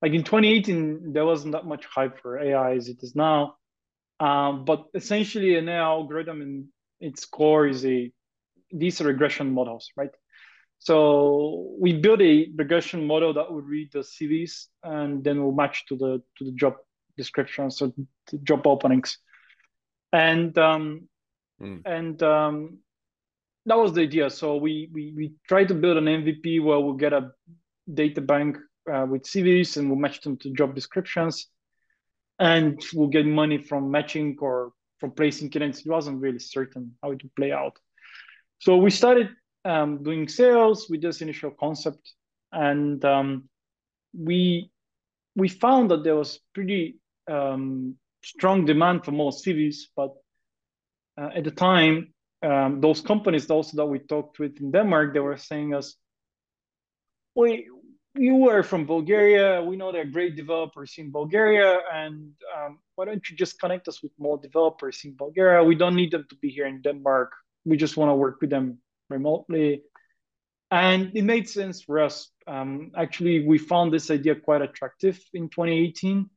like 0.01 0.13
in 0.13 0.23
2018, 0.23 1.13
there 1.13 1.25
wasn't 1.25 1.53
that 1.53 1.65
much 1.65 1.85
hype 1.85 2.21
for 2.21 2.39
AI 2.39 2.75
as 2.75 2.87
it 2.87 3.01
is 3.01 3.15
now. 3.15 3.55
Um, 4.19 4.65
but 4.65 4.85
essentially, 4.93 5.55
an 5.57 5.69
AI 5.69 5.77
algorithm 5.77 6.41
in 6.41 6.67
its 6.99 7.25
core 7.25 7.67
is 7.67 7.85
a 7.85 8.11
these 8.71 8.99
regression 9.01 9.53
models, 9.53 9.91
right? 9.95 10.11
So 10.79 11.75
we 11.79 11.93
build 11.93 12.21
a 12.21 12.49
regression 12.55 13.05
model 13.07 13.33
that 13.33 13.51
would 13.51 13.65
read 13.65 13.91
the 13.91 13.99
CVs 13.99 14.67
and 14.83 15.23
then 15.23 15.41
will 15.43 15.51
match 15.51 15.85
to 15.87 15.95
the 15.95 16.21
to 16.37 16.45
the 16.45 16.51
job 16.51 16.75
description, 17.15 17.71
so 17.71 17.93
the 18.31 18.37
job 18.39 18.65
openings, 18.67 19.17
and 20.11 20.57
um, 20.57 21.07
mm. 21.61 21.81
and 21.85 22.21
um, 22.23 22.79
that 23.65 23.77
was 23.77 23.93
the 23.93 24.01
idea. 24.01 24.29
So 24.29 24.57
we 24.57 24.89
we 24.93 25.13
we 25.15 25.33
try 25.47 25.63
to 25.65 25.73
build 25.73 25.97
an 25.97 26.05
MVP 26.05 26.63
where 26.63 26.79
we'll 26.79 26.93
get 26.93 27.13
a 27.13 27.31
data 27.91 28.21
bank 28.21 28.57
uh, 28.91 29.05
with 29.09 29.23
CVs 29.23 29.77
and 29.77 29.89
we'll 29.89 29.99
match 29.99 30.21
them 30.21 30.37
to 30.37 30.51
job 30.53 30.75
descriptions 30.75 31.47
and 32.39 32.81
we'll 32.93 33.07
get 33.07 33.25
money 33.25 33.57
from 33.57 33.91
matching 33.91 34.37
or 34.39 34.71
from 34.99 35.11
placing 35.11 35.49
candidates. 35.49 35.81
It 35.81 35.89
wasn't 35.89 36.21
really 36.21 36.39
certain 36.39 36.95
how 37.01 37.11
it 37.11 37.21
would 37.23 37.35
play 37.35 37.51
out. 37.51 37.77
So 38.59 38.77
we 38.77 38.89
started 38.89 39.29
um, 39.65 40.03
doing 40.03 40.27
sales 40.27 40.89
with 40.89 41.01
this 41.01 41.21
initial 41.21 41.51
concept, 41.51 42.13
and 42.51 43.03
um, 43.05 43.49
we 44.17 44.71
we 45.35 45.47
found 45.47 45.91
that 45.91 46.03
there 46.03 46.15
was 46.15 46.39
pretty 46.53 46.97
um, 47.29 47.95
strong 48.23 48.65
demand 48.65 49.05
for 49.05 49.11
more 49.11 49.31
CVs, 49.31 49.77
but 49.95 50.13
uh, 51.19 51.29
at 51.35 51.43
the 51.43 51.51
time, 51.51 52.13
um, 52.43 52.81
those 52.81 53.01
companies 53.01 53.49
also 53.49 53.77
that 53.77 53.85
we 53.85 53.99
talked 53.99 54.39
with 54.39 54.59
in 54.59 54.71
Denmark, 54.71 55.13
they 55.13 55.19
were 55.19 55.37
saying 55.37 55.73
us, 55.73 55.95
we 57.35 57.69
you 58.17 58.49
are 58.49 58.63
from 58.63 58.85
Bulgaria. 58.85 59.63
We 59.63 59.75
know 59.77 59.91
they're 59.91 60.05
great 60.05 60.35
developers 60.35 60.95
in 60.97 61.11
Bulgaria, 61.11 61.79
and 61.93 62.33
um, 62.55 62.79
why 62.95 63.05
don't 63.05 63.27
you 63.29 63.35
just 63.35 63.59
connect 63.59 63.87
us 63.87 64.01
with 64.03 64.11
more 64.17 64.37
developers 64.37 65.01
in 65.05 65.15
Bulgaria? 65.15 65.63
We 65.63 65.75
don't 65.75 65.95
need 65.95 66.11
them 66.11 66.25
to 66.29 66.35
be 66.35 66.49
here 66.49 66.67
in 66.67 66.81
Denmark. 66.81 67.31
We 67.65 67.77
just 67.77 67.97
want 67.97 68.09
to 68.09 68.15
work 68.15 68.41
with 68.41 68.49
them 68.49 68.79
remotely. 69.09 69.83
And 70.69 71.11
it 71.15 71.23
made 71.23 71.47
sense 71.47 71.81
for 71.81 71.99
us. 71.99 72.29
Um, 72.45 72.91
actually, 72.95 73.45
we 73.47 73.57
found 73.57 73.93
this 73.93 74.11
idea 74.11 74.35
quite 74.35 74.61
attractive 74.61 75.19
in 75.33 75.49
2018 75.49 76.29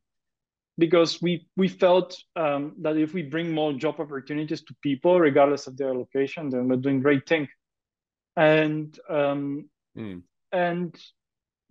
because 0.77 1.21
we 1.21 1.47
we 1.57 1.67
felt 1.67 2.17
um, 2.35 2.73
that 2.81 2.97
if 2.97 3.13
we 3.13 3.23
bring 3.23 3.51
more 3.51 3.73
job 3.73 3.99
opportunities 3.99 4.61
to 4.63 4.75
people, 4.81 5.19
regardless 5.19 5.67
of 5.67 5.77
their 5.77 5.93
location, 5.93 6.49
then 6.49 6.67
we're 6.67 6.77
doing 6.77 7.01
great 7.01 7.27
thing. 7.27 7.47
And 8.37 8.97
um, 9.09 9.69
mm. 9.97 10.21
and 10.51 10.95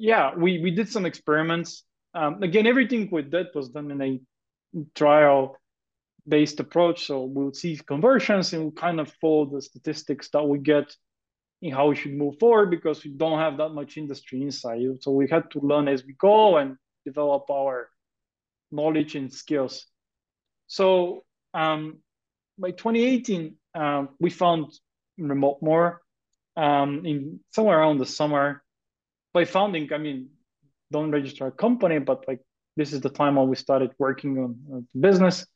yeah, 0.01 0.35
we 0.35 0.59
we 0.59 0.71
did 0.71 0.89
some 0.89 1.05
experiments. 1.05 1.85
Um, 2.15 2.43
again, 2.43 2.67
everything 2.67 3.11
with 3.13 3.31
that 3.33 3.55
was 3.55 3.69
done 3.69 3.91
in 3.91 4.03
a 4.03 4.21
trial 4.95 5.57
based 6.27 6.59
approach. 6.61 7.07
So 7.07 7.25
we'll 7.25 7.53
see 7.53 7.77
conversions 7.77 8.53
and 8.53 8.63
we'll 8.63 8.73
kind 8.73 8.99
of 8.99 9.13
follow 9.21 9.45
the 9.45 9.63
statistics 9.63 10.31
that 10.31 10.43
we 10.43 10.59
get 10.59 10.95
in 11.63 11.73
how 11.73 11.89
we 11.89 11.97
should 11.97 12.15
move 12.15 12.39
forward 12.41 12.71
because 12.71 13.05
we 13.05 13.11
don't 13.11 13.39
have 13.39 13.59
that 13.59 13.71
much 13.71 13.99
industry 13.99 14.41
insight. 14.41 14.81
So 15.01 15.11
we 15.11 15.29
had 15.29 15.51
to 15.51 15.61
learn 15.61 15.89
as 15.89 16.05
we 16.05 16.15
go 16.15 16.57
and 16.57 16.77
develop 17.05 17.51
our 17.51 17.91
knowledge 18.73 19.17
and 19.17 19.33
skills. 19.33 19.87
So 20.67 21.25
um, 21.53 21.99
by 22.59 22.71
2018, 22.71 23.57
uh, 23.75 24.05
we 24.19 24.31
found 24.31 24.73
remote 25.19 25.59
more 25.61 26.01
um, 26.57 27.05
in 27.05 27.41
somewhere 27.51 27.81
around 27.81 27.99
the 27.99 28.07
summer. 28.07 28.63
By 29.33 29.45
founding, 29.45 29.93
I 29.93 29.99
mean, 29.99 30.31
don't 30.91 31.11
register 31.11 31.47
a 31.47 31.53
company, 31.53 31.99
but 31.99 32.27
like 32.27 32.41
this 32.77 32.93
is 32.93 33.01
the 33.01 33.11
time 33.11 33.37
when 33.37 33.49
we 33.49 33.57
started 33.57 33.93
working 33.99 34.39
on, 34.39 34.57
on 34.73 34.89
the 34.95 35.01
business. 35.01 35.47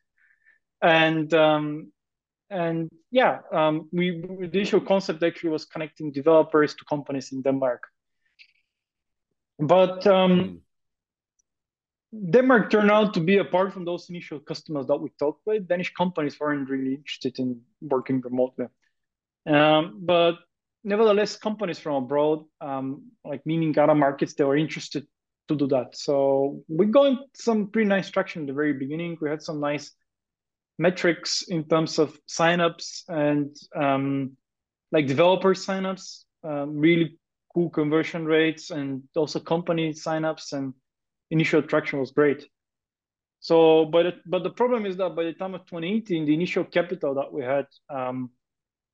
And 0.82 1.32
um, 1.34 1.92
and 2.50 2.90
yeah, 3.10 3.38
um, 3.52 3.88
we 3.92 4.20
the 4.20 4.58
initial 4.58 4.80
concept 4.80 5.22
actually 5.22 5.50
was 5.50 5.64
connecting 5.64 6.12
developers 6.12 6.74
to 6.74 6.84
companies 6.84 7.32
in 7.32 7.42
Denmark. 7.42 7.82
But 9.58 10.06
um, 10.06 10.32
mm. 10.32 10.60
Denmark 12.30 12.70
turned 12.70 12.90
out 12.90 13.14
to 13.14 13.20
be 13.20 13.38
apart 13.38 13.72
from 13.72 13.84
those 13.84 14.08
initial 14.10 14.38
customers 14.38 14.86
that 14.86 14.96
we 14.96 15.10
talked 15.18 15.42
with. 15.46 15.66
Danish 15.66 15.92
companies 15.94 16.38
weren't 16.38 16.68
really 16.68 16.94
interested 16.94 17.38
in 17.38 17.60
working 17.80 18.20
remotely. 18.20 18.66
Um, 19.46 20.00
but 20.02 20.36
nevertheless, 20.84 21.36
companies 21.36 21.78
from 21.78 22.04
abroad, 22.04 22.44
um, 22.60 23.10
like 23.24 23.44
meaning 23.46 23.76
other 23.78 23.94
markets, 23.94 24.34
they 24.34 24.44
were 24.44 24.56
interested 24.56 25.06
to 25.48 25.56
do 25.56 25.66
that. 25.68 25.96
So 25.96 26.62
we 26.68 26.86
got 26.86 27.18
some 27.34 27.68
pretty 27.68 27.88
nice 27.88 28.10
traction 28.10 28.42
in 28.42 28.46
the 28.46 28.52
very 28.52 28.74
beginning. 28.74 29.16
We 29.20 29.30
had 29.30 29.42
some 29.42 29.60
nice 29.60 29.90
metrics 30.78 31.42
in 31.42 31.64
terms 31.64 31.98
of 31.98 32.18
signups 32.28 33.02
and 33.08 33.56
um, 33.74 34.36
like 34.92 35.06
developer 35.06 35.54
signups, 35.54 36.24
um, 36.42 36.78
really 36.78 37.18
cool 37.54 37.70
conversion 37.70 38.24
rates, 38.24 38.70
and 38.70 39.02
also 39.16 39.40
company 39.40 39.92
signups 39.92 40.52
and 40.52 40.74
initial 41.30 41.62
traction 41.62 42.00
was 42.00 42.10
great. 42.10 42.46
So, 43.40 43.84
but 43.84 44.06
it, 44.06 44.14
but 44.26 44.42
the 44.42 44.50
problem 44.50 44.86
is 44.86 44.96
that 44.96 45.14
by 45.14 45.24
the 45.24 45.34
time 45.34 45.54
of 45.54 45.62
2018, 45.66 46.24
the 46.24 46.34
initial 46.34 46.64
capital 46.64 47.14
that 47.14 47.32
we 47.32 47.42
had, 47.42 47.66
um, 47.90 48.30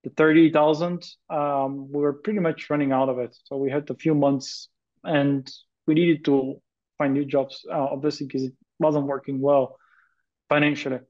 the 0.04 0.10
30,000, 0.10 1.04
um, 1.28 1.90
we 1.92 2.00
were 2.00 2.14
pretty 2.14 2.40
much 2.40 2.70
running 2.70 2.92
out 2.92 3.08
of 3.08 3.18
it. 3.18 3.36
So 3.44 3.56
we 3.56 3.70
had 3.70 3.88
a 3.90 3.94
few 3.94 4.14
months, 4.14 4.68
and 5.04 5.50
we 5.86 5.94
needed 5.94 6.24
to 6.26 6.60
find 6.98 7.14
new 7.14 7.24
jobs, 7.24 7.64
uh, 7.70 7.88
obviously, 7.92 8.26
because 8.26 8.44
it 8.44 8.52
wasn't 8.78 9.06
working 9.06 9.40
well 9.40 9.76
financially. 10.48 11.00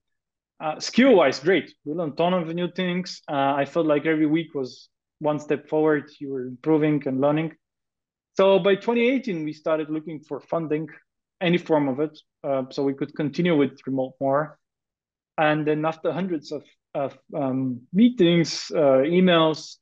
Uh, 0.61 0.79
skill 0.79 1.14
wise, 1.14 1.40
great. 1.40 1.72
We 1.85 1.94
learned 1.94 2.12
a 2.12 2.16
ton 2.16 2.35
of 2.35 2.55
new 2.55 2.70
things. 2.70 3.22
Uh, 3.29 3.55
I 3.57 3.64
felt 3.64 3.87
like 3.87 4.05
every 4.07 4.26
week 4.26 4.55
was 4.55 4.88
one 5.18 5.38
step 5.38 5.68
forward. 5.68 6.11
You 6.18 6.33
were 6.33 6.42
improving 6.42 7.03
and 7.07 7.20
learning. 7.20 7.53
So 8.37 8.59
by 8.59 8.74
2018, 8.74 9.44
we 9.44 9.53
started 9.53 9.90
looking 9.90 10.20
for 10.20 10.40
funding, 10.40 10.88
any 11.40 11.59
form 11.59 11.88
of 11.88 12.00
it, 12.00 12.18
uh, 12.44 12.64
so 12.70 12.83
we 12.83 12.94
could 12.94 13.14
continue 13.14 13.57
with 13.57 13.79
remote 13.87 14.14
more. 14.20 14.59
And 15.38 15.66
then 15.66 15.85
after 15.85 16.12
hundreds 16.12 16.53
of, 16.53 16.62
of 16.94 17.18
um, 17.35 17.83
meetings, 17.92 18.70
uh, 18.74 19.03
emails, 19.05 19.76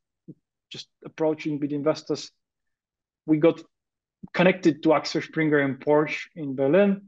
just 0.71 0.89
approaching 1.05 1.59
with 1.59 1.73
investors, 1.73 2.31
we 3.27 3.39
got 3.39 3.61
connected 4.35 4.83
to 4.83 4.95
Axel 4.95 5.23
Springer 5.23 5.59
and 5.59 5.79
Porsche 5.81 6.27
in 6.37 6.55
Berlin. 6.55 7.03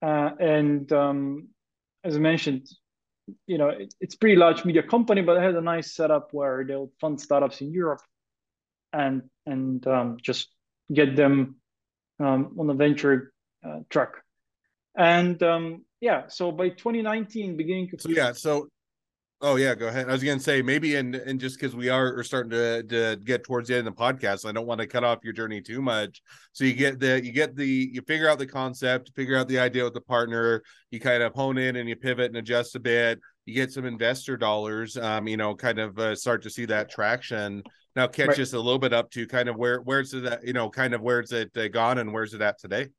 Uh, 0.00 0.30
and 0.38 0.92
um, 0.92 1.48
as 2.04 2.16
I 2.16 2.18
mentioned, 2.18 2.68
you 3.46 3.58
know, 3.58 3.68
it, 3.68 3.94
it's 4.00 4.16
pretty 4.16 4.36
large 4.36 4.64
media 4.64 4.82
company, 4.82 5.22
but 5.22 5.36
it 5.36 5.42
has 5.42 5.54
a 5.54 5.60
nice 5.60 5.94
setup 5.94 6.32
where 6.32 6.64
they'll 6.64 6.90
fund 7.00 7.20
startups 7.20 7.60
in 7.60 7.72
Europe 7.72 8.02
and 8.92 9.22
and 9.46 9.86
um, 9.86 10.18
just 10.20 10.48
get 10.92 11.16
them 11.16 11.56
um, 12.20 12.54
on 12.58 12.68
a 12.68 12.74
venture 12.74 13.32
uh, 13.64 13.80
track. 13.88 14.14
And 14.96 15.42
um, 15.42 15.84
yeah, 16.00 16.24
so 16.28 16.52
by 16.52 16.70
2019, 16.70 17.56
beginning. 17.56 17.90
So 17.98 18.10
yeah, 18.10 18.32
so 18.32 18.68
Oh 19.44 19.56
yeah, 19.56 19.74
go 19.74 19.88
ahead. 19.88 20.08
I 20.08 20.12
was 20.12 20.22
gonna 20.22 20.38
say 20.38 20.62
maybe 20.62 20.94
and 20.94 21.16
and 21.16 21.40
just 21.40 21.58
because 21.58 21.74
we 21.74 21.88
are, 21.88 22.16
are 22.16 22.22
starting 22.22 22.50
to 22.50 22.84
to 22.84 23.16
get 23.24 23.42
towards 23.42 23.68
the 23.68 23.76
end 23.76 23.88
of 23.88 23.96
the 23.96 24.00
podcast, 24.00 24.48
I 24.48 24.52
don't 24.52 24.68
want 24.68 24.80
to 24.80 24.86
cut 24.86 25.02
off 25.02 25.18
your 25.24 25.32
journey 25.32 25.60
too 25.60 25.82
much. 25.82 26.22
So 26.52 26.62
you 26.62 26.74
get 26.74 27.00
the 27.00 27.20
you 27.24 27.32
get 27.32 27.56
the 27.56 27.66
you 27.66 28.02
figure 28.02 28.28
out 28.28 28.38
the 28.38 28.46
concept, 28.46 29.10
figure 29.16 29.36
out 29.36 29.48
the 29.48 29.58
idea 29.58 29.82
with 29.82 29.94
the 29.94 30.00
partner, 30.00 30.62
you 30.92 31.00
kind 31.00 31.24
of 31.24 31.34
hone 31.34 31.58
in 31.58 31.74
and 31.74 31.88
you 31.88 31.96
pivot 31.96 32.26
and 32.26 32.36
adjust 32.36 32.76
a 32.76 32.80
bit. 32.80 33.18
You 33.44 33.54
get 33.54 33.72
some 33.72 33.84
investor 33.84 34.36
dollars, 34.36 34.96
um, 34.96 35.26
you 35.26 35.36
know, 35.36 35.56
kind 35.56 35.80
of 35.80 35.98
uh, 35.98 36.14
start 36.14 36.44
to 36.44 36.50
see 36.50 36.66
that 36.66 36.88
traction. 36.88 37.64
Now 37.96 38.06
catch 38.06 38.28
right. 38.28 38.38
us 38.38 38.52
a 38.52 38.60
little 38.60 38.78
bit 38.78 38.92
up 38.92 39.10
to 39.10 39.26
kind 39.26 39.48
of 39.48 39.56
where 39.56 39.80
where's 39.80 40.14
it 40.14 40.24
at, 40.24 40.46
you 40.46 40.52
know, 40.52 40.70
kind 40.70 40.94
of 40.94 41.00
where's 41.00 41.32
it 41.32 41.50
uh, 41.56 41.66
gone 41.66 41.98
and 41.98 42.12
where's 42.12 42.32
it 42.32 42.42
at 42.42 42.60
today? 42.60 42.90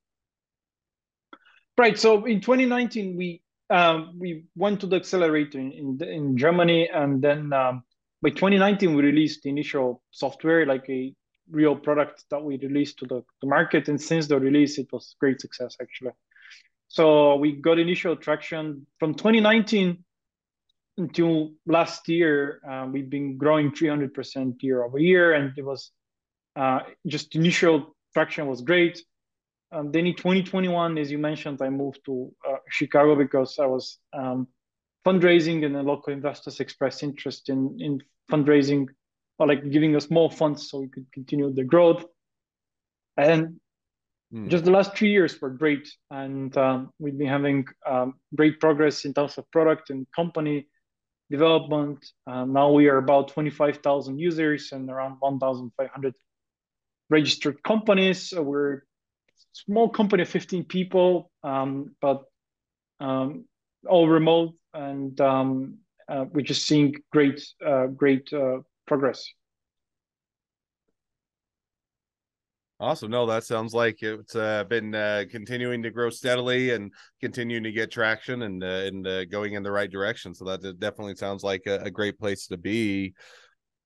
Right. 1.78 1.98
So 1.98 2.26
in 2.26 2.42
2019, 2.42 3.16
we 3.16 3.42
um, 3.74 4.14
we 4.20 4.46
went 4.56 4.80
to 4.82 4.88
the 4.88 4.98
accelerator 4.98 5.60
in, 5.60 5.72
in, 5.72 6.08
in 6.08 6.38
Germany, 6.38 6.90
and 6.94 7.22
then 7.22 7.52
um, 7.54 7.84
by 8.22 8.30
2019 8.30 8.94
we 8.94 9.02
released 9.02 9.42
the 9.42 9.50
initial 9.50 10.04
software, 10.12 10.66
like 10.68 10.88
a 10.90 11.14
real 11.50 11.76
product 11.76 12.24
that 12.30 12.42
we 12.42 12.58
released 12.58 13.00
to 13.00 13.06
the, 13.08 13.24
the 13.42 13.48
market. 13.48 13.90
And 13.90 14.00
since 14.00 14.28
the 14.28 14.40
release, 14.40 14.78
it 14.78 14.88
was 14.94 15.16
great 15.20 15.42
success 15.42 15.76
actually. 15.82 16.12
So 16.88 17.36
we 17.38 17.54
got 17.54 17.80
initial 17.80 18.16
traction 18.16 18.86
from 19.00 19.16
2019 19.16 20.04
until 21.00 21.54
last 21.66 22.08
year. 22.08 22.62
Uh, 22.70 22.88
we've 22.92 23.10
been 23.10 23.38
growing 23.38 23.72
300% 23.72 24.62
year 24.62 24.84
over 24.84 25.00
year, 25.00 25.34
and 25.34 25.52
it 25.58 25.66
was 25.66 25.90
uh, 26.56 26.82
just 27.08 27.36
initial 27.36 27.96
traction 28.14 28.46
was 28.46 28.62
great. 28.62 29.02
Um, 29.74 29.92
then 29.92 30.06
in 30.06 30.16
2021, 30.16 30.98
as 31.00 31.12
you 31.12 31.18
mentioned, 31.18 31.60
I 31.62 31.70
moved 31.70 32.00
to 32.06 32.32
uh, 32.48 32.58
Chicago 32.70 33.16
because 33.16 33.58
I 33.58 33.66
was 33.66 33.98
um, 34.14 34.48
fundraising 35.06 35.66
and 35.66 35.76
the 35.76 35.82
local 35.82 36.14
investors 36.14 36.60
expressed 36.60 37.02
interest 37.02 37.50
in, 37.50 37.78
in 37.80 38.00
fundraising 38.32 38.88
or 39.40 39.48
like 39.48 39.70
giving 39.72 39.96
us 39.96 40.12
more 40.12 40.30
funds 40.30 40.70
so 40.70 40.80
we 40.80 40.90
could 40.90 41.08
continue 41.12 41.52
the 41.52 41.64
growth. 41.64 42.06
And 43.18 43.60
mm. 44.32 44.48
just 44.48 44.64
the 44.64 44.72
last 44.72 44.96
three 44.96 45.10
years 45.10 45.42
were 45.42 45.50
great. 45.50 45.92
And 46.12 46.56
um, 46.56 46.92
we've 47.00 47.18
been 47.18 47.28
having 47.28 47.66
um, 47.90 48.14
great 48.36 48.60
progress 48.60 49.06
in 49.06 49.14
terms 49.14 49.40
of 49.40 49.50
product 49.52 49.90
and 49.90 50.06
company 50.16 50.68
development. 51.32 52.06
Uh, 52.28 52.46
now 52.46 52.72
we 52.72 52.88
are 52.90 52.98
about 52.98 53.30
25,000 53.30 54.20
users 54.20 54.72
and 54.72 54.88
around 54.90 55.16
1,500 55.20 56.14
registered 57.10 57.64
companies. 57.64 58.30
So 58.30 58.44
we're 58.44 58.84
small 59.52 59.90
company, 59.90 60.24
of 60.24 60.30
15 60.30 60.66
people, 60.66 61.32
um, 61.44 61.96
but 62.02 62.24
um, 63.00 63.46
all 63.88 64.08
remote, 64.08 64.54
and 64.74 65.20
um, 65.22 65.78
uh, 66.08 66.26
we're 66.32 66.42
just 66.42 66.66
seeing 66.66 66.96
great, 67.12 67.46
uh, 67.66 67.88
great 67.88 68.32
uh, 68.34 68.60
progress. 68.88 69.28
Awesome. 72.80 73.12
No, 73.12 73.26
that 73.28 73.46
sounds 73.46 73.74
like 73.74 74.04
it's 74.04 74.36
uh, 74.36 74.66
been 74.66 74.94
uh, 74.94 75.24
continuing 75.32 75.82
to 75.84 75.90
grow 75.90 76.10
steadily 76.10 76.72
and 76.72 76.92
continuing 77.22 77.64
to 77.64 77.72
get 77.72 77.92
traction 77.92 78.42
and 78.42 78.62
uh, 78.62 78.68
and 78.68 79.32
going 79.32 79.54
in 79.54 79.64
the 79.64 79.72
right 79.72 79.90
direction. 79.90 80.34
So 80.34 80.44
that 80.46 80.80
definitely 80.80 81.16
sounds 81.16 81.44
like 81.44 81.62
a, 81.66 81.78
a 81.84 81.92
great 81.92 82.20
place 82.20 82.48
to 82.48 82.58
be. 82.58 83.14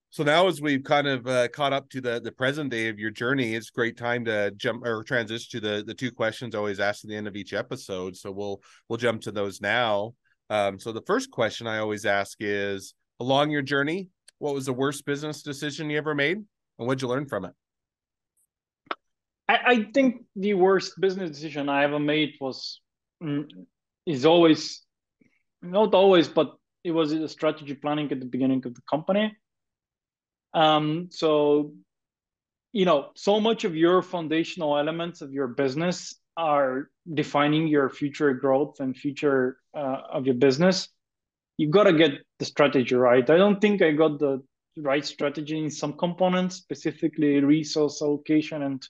So 0.09 0.23
now, 0.23 0.47
as 0.47 0.61
we've 0.61 0.83
kind 0.83 1.05
of 1.07 1.27
uh, 1.27 1.47
caught 1.49 1.73
up 1.73 1.89
to 1.89 2.01
the 2.01 2.21
the 2.21 2.31
present 2.31 2.71
day 2.71 2.87
of 2.87 2.97
your 2.97 3.11
journey, 3.11 3.55
it's 3.55 3.69
a 3.69 3.73
great 3.73 3.97
time 3.97 4.25
to 4.25 4.51
jump 4.51 4.85
or 4.85 5.03
transition 5.03 5.59
to 5.59 5.67
the 5.67 5.83
the 5.83 5.93
two 5.93 6.11
questions 6.11 6.55
always 6.55 6.79
ask 6.79 7.03
at 7.03 7.09
the 7.09 7.15
end 7.15 7.27
of 7.27 7.35
each 7.35 7.53
episode. 7.53 8.15
So 8.15 8.31
we'll 8.31 8.61
we'll 8.87 8.97
jump 8.97 9.21
to 9.23 9.31
those 9.31 9.61
now. 9.61 10.13
Um, 10.49 10.79
so 10.79 10.91
the 10.93 11.01
first 11.01 11.29
question 11.29 11.67
I 11.67 11.79
always 11.79 12.05
ask 12.05 12.37
is: 12.39 12.93
along 13.19 13.51
your 13.51 13.61
journey, 13.61 14.09
what 14.39 14.53
was 14.53 14.65
the 14.65 14.73
worst 14.73 15.05
business 15.05 15.43
decision 15.43 15.89
you 15.89 15.97
ever 15.97 16.15
made, 16.15 16.37
and 16.37 16.87
what'd 16.87 17.01
you 17.01 17.09
learn 17.09 17.27
from 17.27 17.45
it? 17.45 17.51
I, 19.49 19.59
I 19.65 19.87
think 19.93 20.23
the 20.35 20.53
worst 20.53 20.99
business 20.99 21.31
decision 21.31 21.67
I 21.67 21.83
ever 21.83 21.99
made 21.99 22.35
was 22.39 22.81
mm, 23.21 23.45
is 24.05 24.25
always 24.25 24.83
not 25.61 25.93
always, 25.93 26.29
but 26.29 26.55
it 26.83 26.91
was 26.91 27.11
a 27.11 27.27
strategy 27.27 27.73
planning 27.73 28.09
at 28.11 28.19
the 28.21 28.25
beginning 28.25 28.65
of 28.65 28.73
the 28.73 28.81
company. 28.89 29.35
Um, 30.53 31.09
so, 31.11 31.73
you 32.71 32.85
know, 32.85 33.09
so 33.15 33.39
much 33.39 33.63
of 33.63 33.75
your 33.75 34.01
foundational 34.01 34.77
elements 34.77 35.21
of 35.21 35.31
your 35.31 35.47
business 35.47 36.15
are 36.35 36.89
defining 37.13 37.67
your 37.67 37.89
future 37.89 38.33
growth 38.33 38.79
and 38.79 38.95
future 38.95 39.57
uh, 39.75 40.01
of 40.11 40.25
your 40.25 40.35
business. 40.35 40.87
You've 41.57 41.71
got 41.71 41.85
to 41.85 41.93
get 41.93 42.11
the 42.39 42.45
strategy 42.45 42.95
right. 42.95 43.27
I 43.27 43.37
don't 43.37 43.59
think 43.59 43.81
I 43.81 43.91
got 43.91 44.19
the 44.19 44.43
right 44.77 45.03
strategy 45.03 45.57
in 45.57 45.71
some 45.71 45.93
components, 45.93 46.55
specifically 46.55 47.39
resource 47.39 48.01
allocation 48.01 48.61
and 48.61 48.87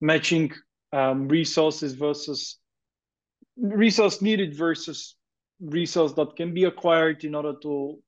matching 0.00 0.52
um, 0.92 1.28
resources 1.28 1.94
versus 1.94 2.58
resource 3.56 4.20
needed 4.20 4.56
versus 4.56 5.16
resource 5.60 6.12
that 6.14 6.36
can 6.36 6.52
be 6.52 6.64
acquired 6.64 7.24
in 7.24 7.34
order 7.34 7.54
to 7.62 7.98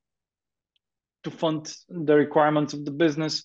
to 1.29 1.37
fund 1.37 1.73
the 1.89 2.15
requirements 2.15 2.73
of 2.73 2.85
the 2.85 2.91
business 2.91 3.43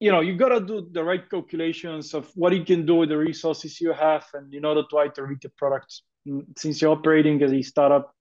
you 0.00 0.10
know 0.10 0.20
you 0.20 0.36
got 0.36 0.48
to 0.48 0.60
do 0.60 0.88
the 0.92 1.02
right 1.02 1.28
calculations 1.30 2.14
of 2.14 2.30
what 2.34 2.52
you 2.52 2.64
can 2.64 2.84
do 2.86 2.96
with 2.96 3.08
the 3.08 3.16
resources 3.16 3.80
you 3.80 3.92
have 3.92 4.24
and 4.34 4.52
in 4.54 4.64
order 4.64 4.82
to 4.90 4.98
iterate 4.98 5.40
the 5.40 5.48
product 5.50 6.02
mm, 6.26 6.42
since 6.58 6.80
you're 6.80 6.92
operating 6.92 7.42
as 7.42 7.52
a 7.52 7.62
startup 7.62 8.12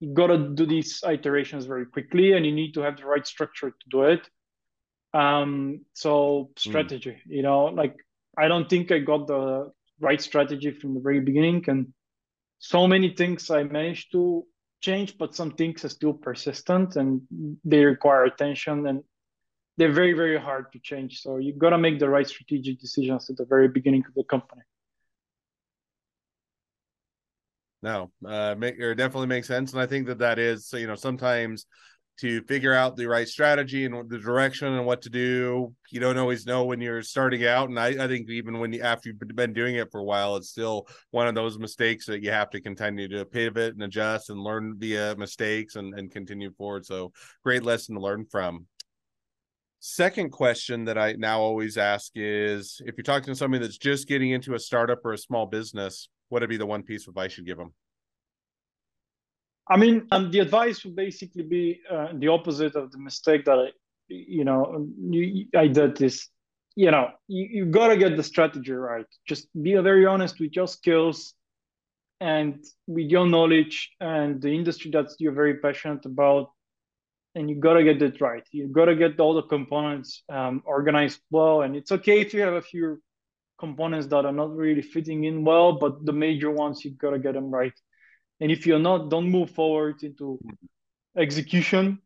you 0.00 0.12
got 0.12 0.28
to 0.28 0.38
do 0.54 0.66
these 0.66 1.02
iterations 1.08 1.64
very 1.66 1.86
quickly 1.86 2.32
and 2.32 2.44
you 2.44 2.52
need 2.52 2.72
to 2.74 2.80
have 2.80 2.96
the 2.96 3.06
right 3.06 3.26
structure 3.26 3.70
to 3.70 3.86
do 3.90 4.02
it 4.02 4.28
um 5.14 5.80
so 5.92 6.50
hmm. 6.56 6.70
strategy 6.70 7.10
mm. 7.10 7.36
you 7.36 7.42
know 7.42 7.66
like 7.66 7.96
i 8.36 8.48
don't 8.48 8.68
think 8.68 8.90
i 8.90 8.98
got 8.98 9.26
the 9.26 9.70
right 10.00 10.20
strategy 10.20 10.70
from 10.70 10.94
the 10.94 11.00
very 11.00 11.20
beginning 11.20 11.64
and 11.68 11.92
so 12.62 12.86
many 12.86 13.10
things 13.10 13.50
I 13.50 13.64
managed 13.64 14.12
to 14.12 14.46
change, 14.82 15.16
but 15.16 15.34
some 15.34 15.52
things 15.52 15.84
are 15.84 15.88
still 15.88 16.12
persistent 16.12 16.96
and 16.96 17.22
they 17.64 17.84
require 17.84 18.24
attention 18.24 18.86
and 18.86 19.02
they're 19.78 19.92
very, 19.92 20.12
very 20.12 20.38
hard 20.38 20.70
to 20.72 20.78
change. 20.80 21.22
So 21.22 21.38
you've 21.38 21.58
got 21.58 21.70
to 21.70 21.78
make 21.78 21.98
the 21.98 22.08
right 22.08 22.26
strategic 22.26 22.78
decisions 22.80 23.30
at 23.30 23.36
the 23.36 23.46
very 23.46 23.68
beginning 23.68 24.04
of 24.06 24.14
the 24.14 24.24
company. 24.24 24.62
No, 27.82 28.12
uh, 28.24 28.54
make, 28.56 28.78
or 28.78 28.94
definitely 28.94 29.26
makes 29.26 29.48
sense, 29.48 29.72
and 29.72 29.80
I 29.82 29.86
think 29.86 30.06
that 30.06 30.18
that 30.18 30.38
is 30.38 30.68
So 30.68 30.76
you 30.76 30.86
know 30.86 30.94
sometimes 30.94 31.66
to 32.18 32.42
figure 32.42 32.74
out 32.74 32.96
the 32.96 33.06
right 33.06 33.26
strategy 33.26 33.84
and 33.84 34.08
the 34.08 34.18
direction 34.18 34.72
and 34.74 34.86
what 34.86 35.02
to 35.02 35.10
do. 35.10 35.74
You 35.90 36.00
don't 36.00 36.18
always 36.18 36.46
know 36.46 36.64
when 36.64 36.80
you're 36.80 37.02
starting 37.02 37.46
out, 37.46 37.68
and 37.68 37.78
I, 37.78 37.88
I 38.04 38.06
think 38.06 38.28
even 38.30 38.58
when 38.58 38.72
you 38.72 38.82
after 38.82 39.08
you've 39.08 39.36
been 39.36 39.52
doing 39.52 39.76
it 39.76 39.90
for 39.90 40.00
a 40.00 40.04
while, 40.04 40.36
it's 40.36 40.50
still 40.50 40.86
one 41.10 41.26
of 41.26 41.34
those 41.34 41.58
mistakes 41.58 42.06
that 42.06 42.22
you 42.22 42.30
have 42.30 42.50
to 42.50 42.60
continue 42.60 43.08
to 43.08 43.24
pivot 43.24 43.74
and 43.74 43.82
adjust 43.82 44.30
and 44.30 44.42
learn 44.42 44.74
via 44.78 45.14
mistakes 45.16 45.76
and 45.76 45.98
and 45.98 46.10
continue 46.10 46.52
forward. 46.52 46.86
So 46.86 47.12
great 47.42 47.62
lesson 47.62 47.94
to 47.94 48.00
learn 48.00 48.26
from. 48.30 48.66
Second 49.84 50.30
question 50.30 50.84
that 50.84 50.96
I 50.96 51.14
now 51.14 51.40
always 51.40 51.76
ask 51.76 52.12
is 52.14 52.80
if 52.86 52.96
you're 52.96 53.02
talking 53.02 53.32
to 53.32 53.34
somebody 53.34 53.64
that's 53.64 53.78
just 53.78 54.06
getting 54.06 54.30
into 54.30 54.54
a 54.54 54.58
startup 54.60 55.04
or 55.04 55.12
a 55.12 55.18
small 55.18 55.46
business, 55.46 56.08
what 56.28 56.40
would 56.40 56.48
be 56.48 56.56
the 56.56 56.64
one 56.64 56.84
piece 56.84 57.02
of 57.02 57.08
advice 57.08 57.36
you'd 57.36 57.48
give 57.48 57.58
them? 57.58 57.74
I 59.68 59.76
mean, 59.76 60.08
um, 60.10 60.30
the 60.30 60.40
advice 60.40 60.84
would 60.84 60.96
basically 60.96 61.42
be 61.42 61.80
uh, 61.90 62.08
the 62.14 62.28
opposite 62.28 62.74
of 62.74 62.90
the 62.90 62.98
mistake 62.98 63.44
that 63.44 63.58
I, 63.58 63.68
you 64.08 64.44
know, 64.44 64.88
you, 64.98 65.46
I 65.56 65.68
did. 65.68 65.96
This, 65.96 66.28
you 66.74 66.90
know, 66.90 67.10
you, 67.28 67.48
you 67.50 67.64
gotta 67.66 67.96
get 67.96 68.16
the 68.16 68.22
strategy 68.22 68.72
right. 68.72 69.06
Just 69.26 69.48
be 69.60 69.74
very 69.74 70.04
honest 70.06 70.40
with 70.40 70.56
your 70.56 70.66
skills 70.66 71.34
and 72.20 72.64
with 72.86 73.10
your 73.10 73.26
knowledge 73.26 73.90
and 74.00 74.40
the 74.42 74.48
industry 74.48 74.90
that 74.92 75.10
you're 75.18 75.32
very 75.32 75.58
passionate 75.58 76.04
about, 76.06 76.50
and 77.34 77.48
you 77.48 77.56
gotta 77.56 77.84
get 77.84 78.02
it 78.02 78.20
right. 78.20 78.46
You 78.50 78.66
gotta 78.66 78.96
get 78.96 79.20
all 79.20 79.34
the 79.34 79.42
components 79.42 80.22
um, 80.28 80.62
organized 80.66 81.20
well, 81.30 81.62
and 81.62 81.76
it's 81.76 81.92
okay 81.92 82.20
if 82.20 82.34
you 82.34 82.40
have 82.40 82.54
a 82.54 82.62
few 82.62 83.00
components 83.58 84.08
that 84.08 84.24
are 84.24 84.32
not 84.32 84.56
really 84.56 84.82
fitting 84.82 85.24
in 85.24 85.44
well, 85.44 85.72
but 85.72 86.04
the 86.04 86.12
major 86.12 86.50
ones 86.50 86.84
you 86.84 86.90
gotta 86.90 87.18
get 87.18 87.34
them 87.34 87.50
right 87.50 87.74
and 88.42 88.50
if 88.50 88.66
you're 88.66 88.86
not 88.90 89.08
don't 89.08 89.30
move 89.30 89.50
forward 89.50 90.02
into 90.02 90.38
execution 91.16 91.98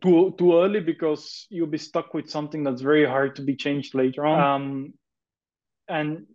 too 0.00 0.34
too 0.38 0.54
early 0.60 0.80
because 0.80 1.46
you'll 1.50 1.74
be 1.78 1.86
stuck 1.90 2.14
with 2.14 2.30
something 2.30 2.62
that's 2.62 2.80
very 2.80 3.04
hard 3.04 3.36
to 3.36 3.42
be 3.42 3.56
changed 3.56 3.94
later 3.94 4.24
on. 4.24 4.40
Um, 4.40 4.94
and 5.88 6.26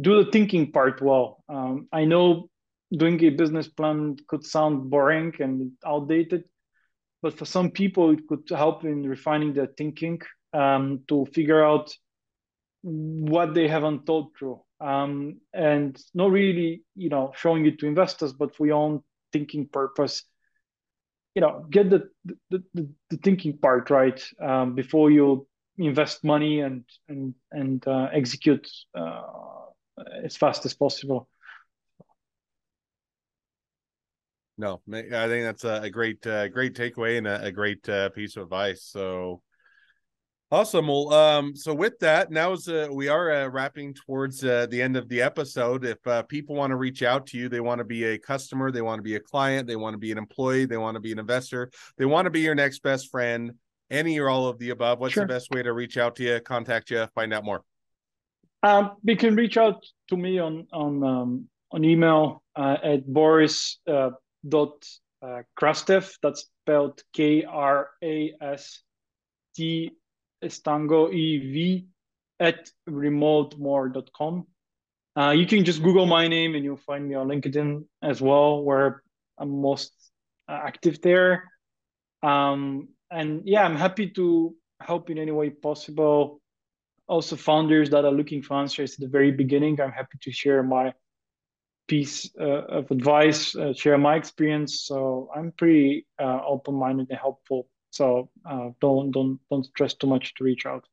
do 0.00 0.22
the 0.22 0.30
thinking 0.30 0.72
part 0.72 1.00
well. 1.00 1.44
Um, 1.48 1.88
i 1.92 2.04
know 2.04 2.50
doing 2.92 3.22
a 3.24 3.30
business 3.30 3.68
plan 3.68 4.16
could 4.28 4.44
sound 4.44 4.90
boring 4.90 5.32
and 5.40 5.72
outdated 5.86 6.44
but 7.22 7.36
for 7.38 7.44
some 7.44 7.70
people 7.70 8.10
it 8.10 8.26
could 8.28 8.44
help 8.50 8.84
in 8.84 9.02
refining 9.06 9.52
their 9.52 9.70
thinking 9.78 10.20
um, 10.52 11.00
to 11.08 11.26
figure 11.26 11.62
out 11.62 11.94
what 12.82 13.54
they 13.54 13.68
haven't 13.68 14.06
thought 14.06 14.28
through 14.38 14.60
um, 14.80 15.40
and 15.52 16.00
not 16.14 16.30
really, 16.30 16.82
you 16.94 17.08
know, 17.08 17.32
showing 17.36 17.66
it 17.66 17.78
to 17.80 17.86
investors, 17.86 18.32
but 18.32 18.54
for 18.54 18.66
your 18.66 18.76
own 18.76 19.02
thinking 19.32 19.66
purpose. 19.66 20.24
You 21.34 21.42
know, 21.42 21.66
get 21.70 21.90
the 21.90 22.08
the, 22.50 22.62
the, 22.74 22.88
the 23.10 23.16
thinking 23.18 23.58
part 23.58 23.90
right 23.90 24.20
um, 24.40 24.74
before 24.74 25.10
you 25.10 25.46
invest 25.76 26.24
money 26.24 26.60
and 26.60 26.84
and 27.08 27.34
and 27.52 27.86
uh, 27.86 28.08
execute 28.12 28.68
uh, 28.94 29.22
as 30.24 30.36
fast 30.36 30.64
as 30.66 30.74
possible. 30.74 31.28
No, 34.60 34.80
I 34.92 35.02
think 35.28 35.44
that's 35.44 35.62
a 35.62 35.88
great, 35.88 36.26
uh, 36.26 36.48
great 36.48 36.74
takeaway 36.74 37.16
and 37.16 37.28
a, 37.28 37.44
a 37.44 37.52
great 37.52 37.88
uh, 37.88 38.08
piece 38.08 38.36
of 38.36 38.42
advice. 38.42 38.82
So, 38.82 39.40
Awesome. 40.50 40.88
Well, 40.88 41.12
um, 41.12 41.54
so 41.54 41.74
with 41.74 41.98
that, 41.98 42.30
now 42.30 42.52
is 42.52 42.68
uh, 42.68 42.88
we 42.90 43.08
are 43.08 43.30
uh, 43.30 43.48
wrapping 43.48 43.92
towards 43.92 44.42
uh, 44.42 44.66
the 44.70 44.80
end 44.80 44.96
of 44.96 45.06
the 45.10 45.20
episode. 45.20 45.84
If 45.84 45.98
uh, 46.06 46.22
people 46.22 46.56
want 46.56 46.70
to 46.70 46.76
reach 46.76 47.02
out 47.02 47.26
to 47.26 47.38
you, 47.38 47.50
they 47.50 47.60
want 47.60 47.80
to 47.80 47.84
be 47.84 48.04
a 48.04 48.18
customer, 48.18 48.70
they 48.70 48.80
want 48.80 48.98
to 48.98 49.02
be 49.02 49.16
a 49.16 49.20
client, 49.20 49.68
they 49.68 49.76
want 49.76 49.92
to 49.92 49.98
be 49.98 50.10
an 50.10 50.16
employee, 50.16 50.64
they 50.64 50.78
want 50.78 50.94
to 50.94 51.00
be 51.00 51.12
an 51.12 51.18
investor, 51.18 51.70
they 51.98 52.06
want 52.06 52.24
to 52.24 52.30
be 52.30 52.40
your 52.40 52.54
next 52.54 52.82
best 52.82 53.10
friend, 53.10 53.52
any 53.90 54.18
or 54.18 54.30
all 54.30 54.46
of 54.46 54.58
the 54.58 54.70
above. 54.70 55.00
What's 55.00 55.12
sure. 55.12 55.24
the 55.24 55.28
best 55.28 55.50
way 55.50 55.62
to 55.62 55.74
reach 55.74 55.98
out 55.98 56.16
to 56.16 56.22
you, 56.22 56.40
contact 56.40 56.90
you, 56.90 57.06
find 57.14 57.34
out 57.34 57.44
more? 57.44 57.62
Um, 58.62 58.92
they 59.04 59.16
can 59.16 59.36
reach 59.36 59.58
out 59.58 59.84
to 60.08 60.16
me 60.16 60.38
on 60.38 60.66
on 60.72 61.04
um, 61.04 61.48
on 61.72 61.84
email 61.84 62.42
uh, 62.56 62.78
at 62.82 63.06
boris 63.06 63.80
uh, 63.86 64.12
dot 64.48 64.82
uh, 65.20 65.42
krastev. 65.60 66.10
That's 66.22 66.46
spelled 66.62 67.02
K 67.12 67.44
R 67.44 67.90
A 68.02 68.32
S 68.40 68.80
T 69.54 69.90
Estango 70.42 71.08
EV 71.08 71.84
at 72.40 72.70
remotemore.com. 72.88 74.46
Uh, 75.16 75.30
you 75.30 75.46
can 75.46 75.64
just 75.64 75.82
Google 75.82 76.06
my 76.06 76.28
name 76.28 76.54
and 76.54 76.64
you'll 76.64 76.76
find 76.76 77.08
me 77.08 77.14
on 77.14 77.28
LinkedIn 77.28 77.84
as 78.02 78.20
well, 78.20 78.62
where 78.62 79.02
I'm 79.38 79.60
most 79.60 79.92
active 80.48 81.00
there. 81.02 81.50
Um, 82.22 82.88
and 83.10 83.42
yeah, 83.44 83.64
I'm 83.64 83.76
happy 83.76 84.10
to 84.10 84.54
help 84.80 85.10
in 85.10 85.18
any 85.18 85.32
way 85.32 85.50
possible. 85.50 86.40
Also, 87.08 87.36
founders 87.36 87.90
that 87.90 88.04
are 88.04 88.12
looking 88.12 88.42
for 88.42 88.58
answers 88.58 88.94
at 88.94 89.00
the 89.00 89.08
very 89.08 89.32
beginning, 89.32 89.80
I'm 89.80 89.92
happy 89.92 90.18
to 90.22 90.30
share 90.30 90.62
my 90.62 90.92
piece 91.88 92.30
uh, 92.38 92.44
of 92.44 92.90
advice, 92.90 93.56
uh, 93.56 93.72
share 93.72 93.96
my 93.96 94.14
experience. 94.16 94.82
So 94.82 95.30
I'm 95.34 95.52
pretty 95.52 96.06
uh, 96.20 96.40
open-minded 96.46 97.08
and 97.08 97.18
helpful 97.18 97.66
so 97.90 98.30
uh, 98.44 98.70
don't 98.80 99.10
don't 99.10 99.40
don't 99.50 99.64
stress 99.64 99.94
too 99.94 100.06
much 100.06 100.34
to 100.34 100.44
reach 100.44 100.66
out. 100.66 100.84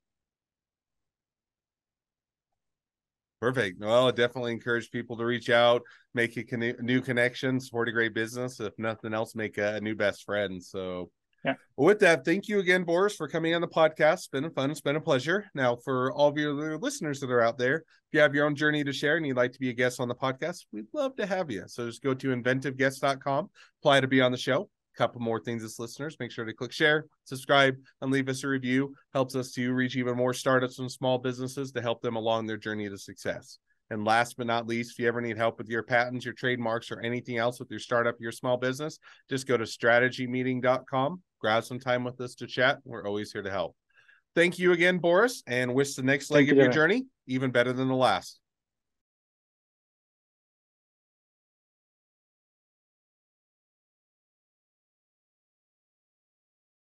Perfect. 3.41 3.79
Well, 3.79 4.07
I 4.07 4.11
definitely 4.11 4.53
encourage 4.53 4.89
people 4.89 5.17
to 5.17 5.25
reach 5.25 5.49
out, 5.49 5.83
make 6.13 6.35
a 6.37 6.43
con- 6.43 6.75
new 6.79 7.01
connection, 7.01 7.59
support 7.59 7.89
a 7.89 7.91
great 7.91 8.13
business. 8.13 8.59
If 8.59 8.73
nothing 8.79 9.13
else, 9.13 9.35
make 9.35 9.57
a, 9.57 9.75
a 9.75 9.81
new 9.81 9.93
best 9.93 10.23
friend. 10.23 10.63
So, 10.63 11.11
yeah. 11.43 11.53
Well, 11.77 11.87
with 11.87 11.99
that, 11.99 12.25
thank 12.25 12.47
you 12.47 12.59
again, 12.59 12.85
Boris, 12.85 13.15
for 13.15 13.27
coming 13.27 13.53
on 13.53 13.61
the 13.61 13.67
podcast. 13.67 14.13
It's 14.13 14.27
been 14.29 14.49
fun. 14.51 14.71
It's 14.71 14.81
been 14.81 14.95
a 14.95 15.01
pleasure. 15.01 15.45
Now, 15.53 15.75
for 15.75 16.11
all 16.13 16.29
of 16.29 16.37
your 16.37 16.79
listeners 16.79 17.19
that 17.19 17.29
are 17.29 17.41
out 17.41 17.59
there, 17.59 17.75
if 17.75 18.13
you 18.13 18.19
have 18.21 18.33
your 18.33 18.47
own 18.47 18.55
journey 18.55 18.83
to 18.83 18.93
share 18.93 19.17
and 19.17 19.27
you'd 19.27 19.37
like 19.37 19.51
to 19.51 19.59
be 19.59 19.69
a 19.69 19.73
guest 19.73 19.99
on 19.99 20.07
the 20.07 20.15
podcast, 20.15 20.65
we'd 20.71 20.87
love 20.93 21.15
to 21.17 21.27
have 21.27 21.51
you. 21.51 21.65
So 21.67 21.85
just 21.85 22.01
go 22.01 22.15
to 22.15 22.27
inventiveguest.com, 22.29 23.49
apply 23.81 23.99
to 23.99 24.07
be 24.07 24.21
on 24.21 24.31
the 24.31 24.39
show 24.39 24.69
couple 24.95 25.21
more 25.21 25.39
things 25.39 25.63
as 25.63 25.79
listeners. 25.79 26.17
Make 26.19 26.31
sure 26.31 26.45
to 26.45 26.53
click 26.53 26.71
share, 26.71 27.05
subscribe, 27.23 27.75
and 28.01 28.11
leave 28.11 28.29
us 28.29 28.43
a 28.43 28.47
review. 28.47 28.93
Helps 29.13 29.35
us 29.35 29.51
to 29.53 29.73
reach 29.73 29.95
even 29.95 30.17
more 30.17 30.33
startups 30.33 30.79
and 30.79 30.91
small 30.91 31.17
businesses 31.17 31.71
to 31.73 31.81
help 31.81 32.01
them 32.01 32.15
along 32.15 32.47
their 32.47 32.57
journey 32.57 32.89
to 32.89 32.97
success. 32.97 33.59
And 33.91 34.03
last 34.03 34.37
but 34.37 34.47
not 34.47 34.67
least, 34.67 34.91
if 34.91 34.99
you 34.99 35.07
ever 35.07 35.21
need 35.21 35.37
help 35.37 35.57
with 35.59 35.69
your 35.69 35.83
patents, 35.83 36.25
your 36.25 36.33
trademarks, 36.33 36.91
or 36.91 36.99
anything 37.01 37.37
else 37.37 37.59
with 37.59 37.69
your 37.69 37.79
startup, 37.79 38.15
your 38.19 38.31
small 38.31 38.57
business, 38.57 38.97
just 39.29 39.47
go 39.47 39.57
to 39.57 39.63
strategymeeting.com, 39.63 41.21
grab 41.39 41.63
some 41.63 41.79
time 41.79 42.03
with 42.03 42.19
us 42.19 42.33
to 42.35 42.47
chat. 42.47 42.79
We're 42.83 43.05
always 43.05 43.31
here 43.31 43.43
to 43.43 43.51
help. 43.51 43.75
Thank 44.33 44.57
you 44.57 44.71
again, 44.71 44.97
Boris, 44.97 45.43
and 45.47 45.73
wish 45.73 45.93
the 45.93 46.03
next 46.03 46.31
leg 46.31 46.47
Thank 46.47 46.51
of 46.51 46.57
you, 46.57 46.63
your 46.63 46.71
journey 46.71 47.05
even 47.27 47.51
better 47.51 47.73
than 47.73 47.87
the 47.87 47.95
last. 47.95 48.39